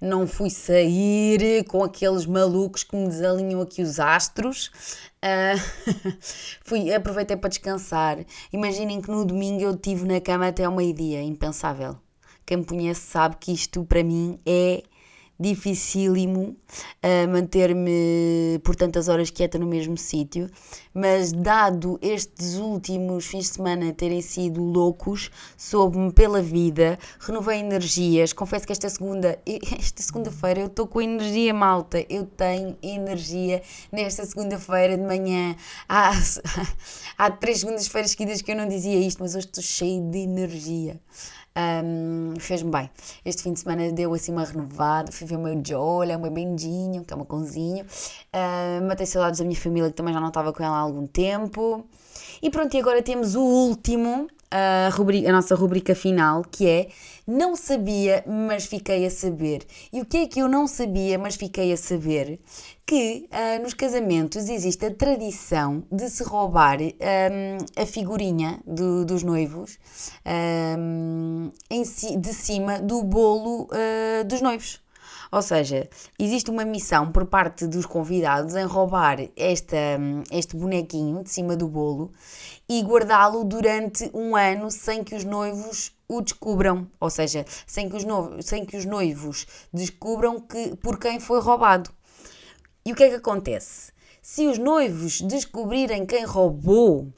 Não 0.00 0.26
fui 0.26 0.50
sair 0.50 1.64
com 1.64 1.84
aqueles 1.84 2.26
malucos 2.26 2.82
que 2.82 2.96
me 2.96 3.06
desalinham 3.06 3.60
aqui 3.60 3.82
os 3.82 4.00
astros. 4.00 4.70
Uh, 5.22 6.18
fui, 6.64 6.92
aproveitei 6.92 7.36
para 7.36 7.48
descansar. 7.48 8.18
Imaginem 8.52 9.00
que 9.00 9.10
no 9.10 9.24
domingo 9.24 9.62
eu 9.62 9.72
estive 9.72 10.06
na 10.06 10.20
cama 10.20 10.48
até 10.48 10.64
ao 10.64 10.74
meio-dia, 10.74 11.22
impensável 11.22 11.96
quem 12.50 12.56
me 12.56 12.64
conhece 12.64 13.02
sabe 13.02 13.36
que 13.38 13.52
isto 13.52 13.84
para 13.84 14.02
mim 14.02 14.40
é 14.44 14.82
dificílimo 15.38 16.48
uh, 16.50 17.28
manter-me 17.32 18.60
por 18.62 18.76
tantas 18.76 19.08
horas 19.08 19.30
quieta 19.30 19.56
no 19.56 19.66
mesmo 19.66 19.96
sítio, 19.96 20.50
mas 20.92 21.32
dado 21.32 21.96
estes 22.02 22.56
últimos 22.56 23.26
fins 23.26 23.44
de 23.44 23.54
semana 23.54 23.92
terem 23.92 24.20
sido 24.20 24.60
loucos, 24.60 25.30
soube-me 25.56 26.12
pela 26.12 26.42
vida, 26.42 26.98
renovei 27.20 27.60
energias, 27.60 28.32
confesso 28.32 28.66
que 28.66 28.72
esta 28.72 28.90
segunda, 28.90 29.38
esta 29.78 30.02
segunda-feira 30.02 30.60
eu 30.60 30.66
estou 30.66 30.86
com 30.86 31.00
energia 31.00 31.54
malta, 31.54 32.04
eu 32.10 32.26
tenho 32.26 32.76
energia 32.82 33.62
nesta 33.92 34.26
segunda-feira 34.26 34.98
de 34.98 35.04
manhã, 35.04 35.56
há, 35.88 36.10
há 37.16 37.30
três 37.30 37.60
segundas-feiras 37.60 38.10
seguidas 38.10 38.42
que 38.42 38.50
eu 38.50 38.56
não 38.56 38.68
dizia 38.68 38.98
isto, 38.98 39.22
mas 39.22 39.34
hoje 39.36 39.46
estou 39.46 39.62
cheio 39.62 40.02
de 40.10 40.18
energia. 40.18 41.00
Um, 41.56 42.34
Fez-me 42.38 42.70
bem. 42.70 42.90
Este 43.24 43.42
fim 43.42 43.52
de 43.52 43.60
semana 43.60 43.90
deu 43.92 44.14
assim 44.14 44.32
uma 44.32 44.44
renovada. 44.44 45.10
Fui 45.10 45.26
ver 45.26 45.36
o 45.36 45.40
meu 45.40 45.60
Joel, 45.64 46.10
é 46.10 46.16
o 46.16 46.20
meu 46.20 46.30
bendinho, 46.30 47.04
que 47.04 47.12
é 47.12 47.16
o 47.16 47.18
meu 47.18 47.26
cãozinho. 47.26 47.84
Uh, 47.84 48.86
matei 48.86 49.06
saudades 49.06 49.40
da 49.40 49.44
minha 49.44 49.58
família, 49.58 49.90
que 49.90 49.96
também 49.96 50.14
já 50.14 50.20
não 50.20 50.28
estava 50.28 50.52
com 50.52 50.62
ela 50.62 50.76
há 50.76 50.80
algum 50.80 51.06
tempo. 51.06 51.84
E 52.42 52.50
pronto, 52.50 52.74
e 52.74 52.80
agora 52.80 53.02
temos 53.02 53.34
o 53.34 53.42
último, 53.42 54.28
a, 54.50 54.88
rubrica, 54.90 55.28
a 55.28 55.32
nossa 55.32 55.54
rubrica 55.54 55.94
final, 55.94 56.42
que 56.42 56.68
é 56.68 56.88
Não 57.26 57.54
sabia, 57.54 58.24
mas 58.26 58.66
fiquei 58.66 59.06
a 59.06 59.10
saber. 59.10 59.64
E 59.92 60.00
o 60.00 60.04
que 60.04 60.18
é 60.18 60.26
que 60.26 60.40
eu 60.40 60.48
não 60.48 60.66
sabia, 60.66 61.18
mas 61.18 61.36
fiquei 61.36 61.72
a 61.72 61.76
saber? 61.76 62.40
Que 62.84 63.28
uh, 63.30 63.62
nos 63.62 63.72
casamentos 63.72 64.48
existe 64.48 64.84
a 64.86 64.90
tradição 64.92 65.84
de 65.92 66.10
se 66.10 66.24
roubar 66.24 66.78
um, 66.80 67.82
a 67.82 67.86
figurinha 67.86 68.60
do, 68.66 69.04
dos 69.04 69.22
noivos 69.22 69.78
um, 70.76 71.52
em, 71.70 71.82
de 72.18 72.34
cima 72.34 72.80
do 72.80 73.04
bolo 73.04 73.68
uh, 73.70 74.24
dos 74.24 74.40
noivos. 74.40 74.80
Ou 75.32 75.42
seja, 75.42 75.88
existe 76.18 76.50
uma 76.50 76.64
missão 76.64 77.12
por 77.12 77.24
parte 77.24 77.66
dos 77.68 77.86
convidados 77.86 78.56
em 78.56 78.64
roubar 78.64 79.18
esta, 79.36 79.76
este 80.32 80.56
bonequinho 80.56 81.22
de 81.22 81.30
cima 81.30 81.56
do 81.56 81.68
bolo 81.68 82.10
e 82.70 82.80
guardá-lo 82.82 83.42
durante 83.42 84.08
um 84.14 84.36
ano 84.36 84.70
sem 84.70 85.02
que 85.02 85.16
os 85.16 85.24
noivos 85.24 85.92
o 86.06 86.20
descubram, 86.20 86.88
ou 87.00 87.10
seja, 87.10 87.44
sem 87.66 87.88
que 87.88 87.96
os, 87.96 88.04
noivos, 88.04 88.46
sem 88.46 88.64
que 88.64 88.76
os 88.76 88.84
noivos 88.84 89.44
descubram 89.72 90.38
que, 90.38 90.76
por 90.76 90.96
quem 90.96 91.18
foi 91.18 91.40
roubado. 91.40 91.90
E 92.86 92.92
o 92.92 92.94
que 92.94 93.02
é 93.02 93.08
que 93.08 93.16
acontece? 93.16 93.90
Se 94.22 94.46
os 94.46 94.56
noivos 94.56 95.20
descobrirem 95.20 96.06
quem 96.06 96.24
roubou, 96.24 97.12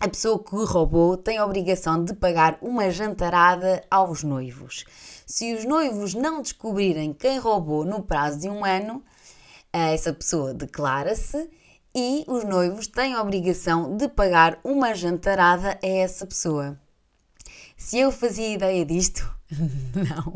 a 0.00 0.08
pessoa 0.08 0.42
que 0.42 0.56
roubou 0.56 1.16
tem 1.16 1.38
a 1.38 1.46
obrigação 1.46 2.04
de 2.04 2.12
pagar 2.12 2.58
uma 2.60 2.90
jantarada 2.90 3.80
aos 3.88 4.24
noivos. 4.24 4.84
Se 5.24 5.54
os 5.54 5.64
noivos 5.64 6.14
não 6.14 6.42
descobrirem 6.42 7.12
quem 7.12 7.38
roubou 7.38 7.84
no 7.84 8.02
prazo 8.02 8.40
de 8.40 8.48
um 8.48 8.64
ano, 8.64 9.04
essa 9.72 10.12
pessoa 10.12 10.52
declara-se 10.52 11.48
e 11.94 12.24
os 12.26 12.44
noivos 12.44 12.86
têm 12.86 13.14
a 13.14 13.22
obrigação 13.22 13.96
de 13.96 14.08
pagar 14.08 14.58
uma 14.64 14.94
jantarada 14.94 15.78
a 15.82 15.86
essa 15.86 16.26
pessoa. 16.26 16.78
Se 17.76 17.98
eu 17.98 18.10
fazia 18.10 18.52
ideia 18.52 18.84
disto, 18.84 19.28
não. 19.94 20.34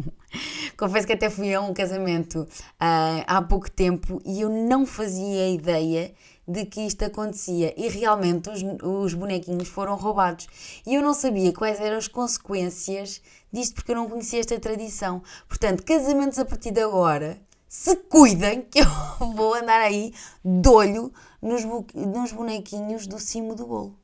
Confesso 0.77 1.07
que 1.07 1.15
até 1.15 1.29
fui 1.29 1.53
a 1.53 1.61
um 1.61 1.75
casamento 1.75 2.43
uh, 2.43 3.25
há 3.27 3.43
pouco 3.43 3.71
tempo 3.71 4.21
e 4.25 4.41
eu 4.41 4.49
não 4.49 4.87
fazia 4.87 5.49
ideia 5.49 6.15
de 6.47 6.65
que 6.65 6.83
isto 6.83 7.05
acontecia 7.05 7.75
e 7.77 7.89
realmente 7.89 8.49
os, 8.49 8.63
os 8.83 9.15
bonequinhos 9.15 9.69
foram 9.69 9.97
roubados. 9.97 10.47
E 10.87 10.95
eu 10.95 11.03
não 11.03 11.13
sabia 11.13 11.53
quais 11.53 11.81
eram 11.81 11.99
as 11.99 12.09
consequências 12.09 13.21
disto 13.53 13.75
porque 13.75 13.93
eu 13.93 13.97
não 13.97 14.09
conhecia 14.09 14.41
esta 14.41 14.59
tradição. 14.59 15.23
Portanto, 15.49 15.83
casamentos 15.83 16.39
a 16.39 16.45
partir 16.45 16.71
de 16.71 16.81
agora, 16.81 17.39
se 17.69 17.97
cuidem 17.97 18.63
que 18.71 18.81
eu 18.81 19.33
vou 19.35 19.55
andar 19.55 19.81
aí 19.81 20.15
de 20.45 20.69
olho 20.69 21.13
nos, 21.41 21.65
nos 21.95 22.33
bonequinhos 22.33 23.07
do 23.07 23.19
cimo 23.19 23.55
do 23.55 23.67
bolo. 23.67 23.99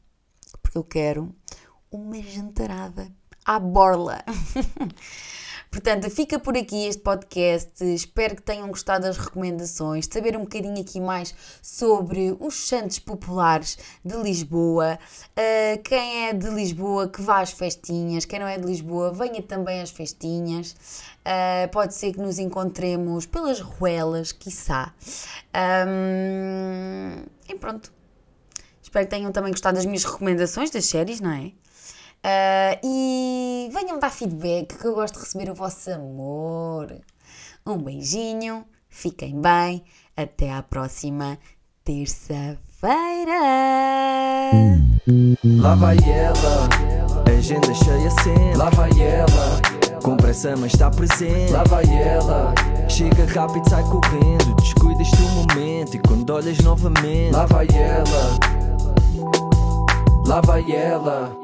Porque 0.63 0.79
eu 0.79 0.85
quero 0.85 1.35
uma 1.91 2.21
jantarada 2.21 3.11
à 3.45 3.59
borla. 3.59 4.23
Portanto, 5.75 6.09
fica 6.09 6.39
por 6.39 6.57
aqui 6.57 6.87
este 6.87 7.03
podcast. 7.03 7.85
Espero 7.85 8.37
que 8.37 8.43
tenham 8.43 8.69
gostado 8.69 9.07
das 9.07 9.19
recomendações, 9.19 10.07
saber 10.09 10.37
um 10.37 10.43
bocadinho 10.43 10.81
aqui 10.81 11.01
mais 11.01 11.35
sobre 11.61 12.37
os 12.39 12.69
santos 12.69 13.01
populares 13.01 13.77
de 14.05 14.17
Lisboa. 14.17 14.97
Uh, 15.31 15.83
quem 15.83 16.29
é 16.29 16.33
de 16.33 16.49
Lisboa 16.49 17.09
que 17.09 17.21
vá 17.21 17.41
às 17.41 17.51
festinhas, 17.51 18.25
quem 18.25 18.39
não 18.39 18.47
é 18.47 18.57
de 18.57 18.65
Lisboa, 18.65 19.13
venha 19.13 19.43
também 19.43 19.81
às 19.81 19.91
festinhas. 19.91 20.77
Uh, 21.27 21.69
pode 21.73 21.93
ser 21.93 22.13
que 22.13 22.21
nos 22.21 22.39
encontremos 22.39 23.27
pelas 23.27 23.59
ruelas, 23.59 24.31
quiçá. 24.31 24.95
Um, 25.89 27.25
e 27.49 27.55
pronto. 27.59 27.93
Espero 28.81 29.07
que 29.07 29.11
tenham 29.11 29.33
também 29.33 29.51
gostado 29.51 29.75
das 29.75 29.87
minhas 29.87 30.05
recomendações 30.05 30.71
das 30.71 30.85
séries, 30.85 31.21
não 31.21 31.33
é? 31.33 31.51
Uh, 32.25 32.81
e 32.83 33.69
venham 33.71 33.99
dar 33.99 34.09
feedback 34.09 34.79
que 34.79 34.87
eu 34.87 34.95
gosto 34.95 35.17
de 35.17 35.21
receber 35.21 35.51
o 35.51 35.55
vosso 35.55 35.91
amor. 35.91 36.91
Um 37.67 37.77
beijinho, 37.77 38.65
fiquem 38.89 39.39
bem, 39.39 39.85
até 40.17 40.51
à 40.51 40.63
próxima 40.63 41.39
terça-feira. 41.85 42.57
Lá 45.61 45.75
vai 45.75 45.99
ela, 45.99 46.69
agenda 47.27 47.75
cheia 47.75 48.11
sempre. 48.23 48.57
Lá 48.57 48.71
vai 48.71 48.91
ela, 48.99 49.61
com 50.03 50.17
pressa 50.17 50.57
mas 50.57 50.73
está 50.73 50.91
presente. 50.91 51.53
Lá 51.53 51.63
vai 51.65 51.85
ela, 51.85 52.55
chega 52.89 53.27
rápido, 53.27 53.69
sai 53.69 53.83
correndo. 53.83 54.55
Descuidas 54.57 55.11
do 55.11 55.29
momento 55.29 55.97
e 55.97 55.99
quando 55.99 56.31
olhas 56.31 56.57
novamente. 56.61 57.33
Lá 57.33 57.45
vai 57.45 57.67
ela, 57.71 58.39
lá 60.27 60.41
vai 60.41 60.73
ela. 60.73 61.44